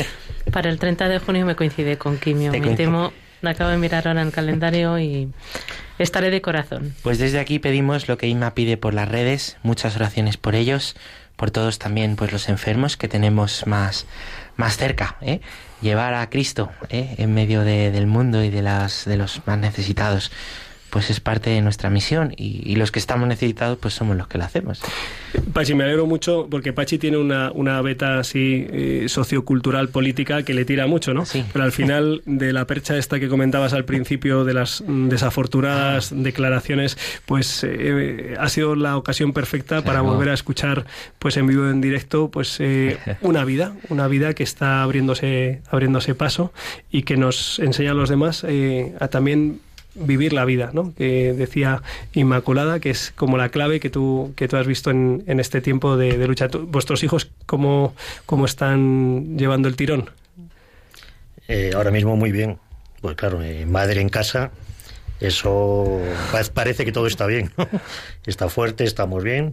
[0.52, 2.52] Para el 30 de junio me coincide con Quimio.
[2.52, 3.12] Me temo,
[3.42, 5.28] acabo de mirar ahora el calendario y
[5.98, 6.94] estaré de corazón.
[7.02, 10.96] Pues desde aquí pedimos lo que Inma pide por las redes, muchas oraciones por ellos,
[11.36, 14.06] por todos también pues los enfermos que tenemos más,
[14.56, 15.40] más cerca, ¿eh?
[15.80, 17.14] llevar a Cristo ¿eh?
[17.18, 20.32] en medio de, del mundo y de, las, de los más necesitados
[20.98, 24.26] pues es parte de nuestra misión y, y, los que estamos necesitados pues somos los
[24.26, 24.80] que lo hacemos.
[25.52, 30.54] Pachi, me alegro mucho porque Pachi tiene una, una beta así eh, sociocultural política que
[30.54, 31.24] le tira mucho, ¿no?
[31.24, 31.44] Sí.
[31.52, 36.10] Pero al final de la percha esta que comentabas al principio de las mm, desafortunadas
[36.12, 40.84] declaraciones, pues eh, ha sido la ocasión perfecta para volver a escuchar
[41.20, 46.16] pues en vivo en directo pues eh, una vida, una vida que está abriéndose abriéndose
[46.16, 46.52] paso
[46.90, 49.60] y que nos enseña a los demás eh, a también
[49.94, 50.94] vivir la vida, ¿no?
[50.94, 51.82] Que decía
[52.12, 55.60] Inmaculada, que es como la clave que tú, que tú has visto en, en este
[55.60, 56.48] tiempo de, lucha.
[56.48, 57.94] ¿Vuestros hijos cómo,
[58.26, 60.10] cómo están llevando el tirón?
[61.48, 62.58] Eh, ahora mismo muy bien.
[63.00, 64.50] Pues claro, madre en casa,
[65.20, 66.00] eso
[66.52, 67.52] parece que todo está bien.
[68.26, 69.52] está fuerte, estamos bien.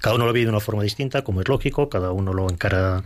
[0.00, 3.02] Cada uno lo vive de una forma distinta, como es lógico, cada uno lo encara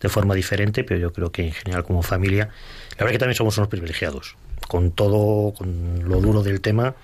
[0.00, 2.48] de forma diferente, pero yo creo que en general como familia,
[2.92, 4.36] la verdad que también somos unos privilegiados
[4.72, 6.94] con todo, con lo duro del tema,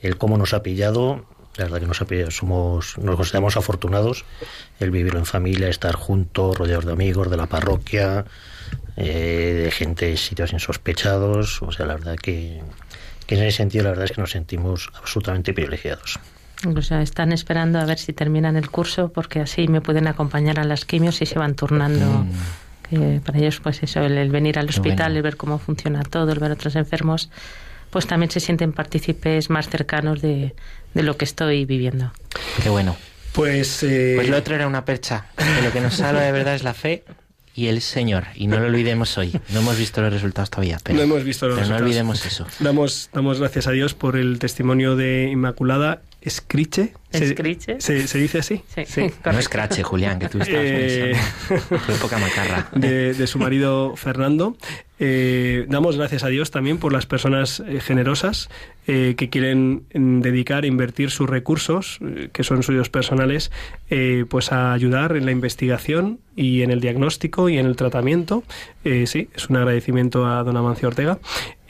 [0.00, 1.26] el cómo nos ha pillado,
[1.58, 4.24] la verdad que nos, ha pillado, somos, nos consideramos afortunados
[4.80, 8.24] el vivirlo en familia, estar juntos, rodeados de amigos, de la parroquia,
[8.96, 12.62] eh, de gente de sitios insospechados, o sea, la verdad que,
[13.26, 16.18] que en ese sentido la verdad es que nos sentimos absolutamente privilegiados.
[16.74, 20.58] O sea, están esperando a ver si terminan el curso porque así me pueden acompañar
[20.58, 22.06] a las quimios y se van turnando.
[22.06, 22.30] Mm
[22.90, 25.16] que para ellos pues eso, el, el venir al hospital, bueno.
[25.16, 27.30] el ver cómo funciona todo, el ver a otros enfermos,
[27.90, 30.54] pues también se sienten partícipes más cercanos de,
[30.94, 32.12] de lo que estoy viviendo.
[32.62, 32.96] Qué bueno.
[33.32, 34.14] Pues, eh...
[34.16, 36.74] pues lo otro era una percha, que lo que nos salva de verdad es la
[36.74, 37.04] fe
[37.54, 38.24] y el Señor.
[38.34, 39.32] Y no lo olvidemos hoy.
[39.50, 41.80] No hemos visto los resultados todavía, pero no, hemos visto los pero resultados.
[41.80, 42.46] no olvidemos eso.
[42.60, 47.82] Damos, damos gracias a Dios por el testimonio de Inmaculada Escriche, Se- Screeches.
[47.84, 48.62] ¿Se, se dice así?
[48.86, 49.10] Sí.
[49.24, 51.12] No es crache, Julián, que tú estabas Eh,
[51.48, 51.78] pensando.
[51.86, 52.68] Tu época macarra.
[52.74, 54.56] de, de su marido Fernando.
[55.00, 58.48] Eh, damos gracias a Dios también por las personas eh, generosas
[58.90, 63.52] eh, que quieren mm, dedicar, invertir sus recursos, eh, que son suyos personales,
[63.90, 68.44] eh, pues a ayudar en la investigación y en el diagnóstico y en el tratamiento.
[68.84, 71.18] Eh, sí, es un agradecimiento a don Amancio Ortega.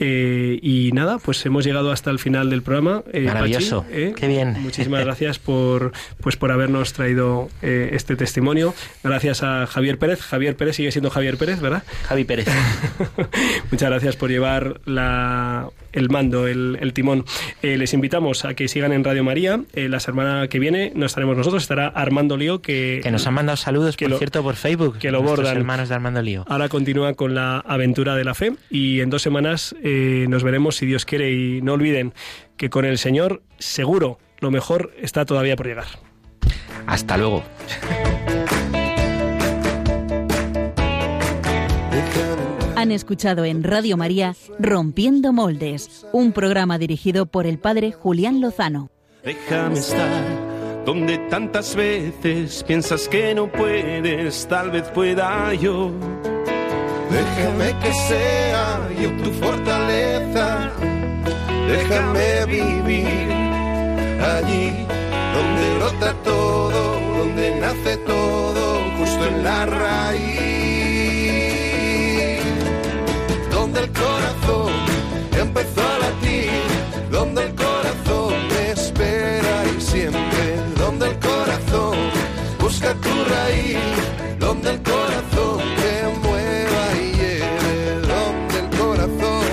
[0.01, 3.03] Y nada, pues hemos llegado hasta el final del programa.
[3.13, 3.81] Maravilloso.
[3.81, 4.55] Pachi, Qué bien.
[4.61, 8.73] Muchísimas gracias por, pues, por habernos traído este testimonio.
[9.03, 10.21] Gracias a Javier Pérez.
[10.21, 11.83] Javier Pérez sigue siendo Javier Pérez, ¿verdad?
[12.03, 12.47] Javi Pérez.
[13.71, 17.25] Muchas gracias por llevar la, el mando, el, el timón.
[17.61, 19.61] Eh, les invitamos a que sigan en Radio María.
[19.73, 23.33] Eh, la semana que viene no estaremos nosotros, estará Armando Lío, que, Que nos han
[23.33, 24.97] mandado saludos, que por lo- cierto, por Facebook.
[24.99, 25.57] que lo bordan.
[25.57, 26.45] hermanos de Armando Lío.
[26.47, 28.53] ahora continúa con la aventura de la fe.
[28.69, 31.31] Y en dos semanas eh, nos veremos, si Dios quiere.
[31.31, 32.13] Y no olviden
[32.57, 35.85] que con el Señor, seguro, lo mejor está todavía por llegar.
[36.87, 37.43] Hasta luego.
[42.79, 48.89] Han escuchado en Radio María Rompiendo Moldes, un programa dirigido por el padre Julián Lozano.
[49.21, 55.91] Déjame estar donde tantas veces piensas que no puedes, tal vez pueda yo.
[57.11, 60.71] Déjame que sea yo tu fortaleza.
[61.67, 63.29] Déjame vivir
[64.23, 64.71] allí
[65.33, 70.58] donde brota todo, donde nace todo, justo en la raíz.
[73.79, 74.73] Donde el corazón
[75.39, 76.51] empezó a latir,
[77.09, 81.97] donde el corazón me espera y siempre, donde el corazón
[82.59, 83.77] busca tu raíz,
[84.37, 89.45] donde el corazón te mueva y lleve, donde el corazón,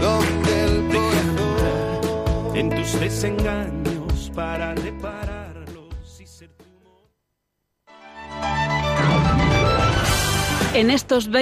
[0.00, 2.56] donde el corazón.
[2.56, 6.64] En tus desengaños para repararlos y ser tu
[10.74, 11.36] En estos 20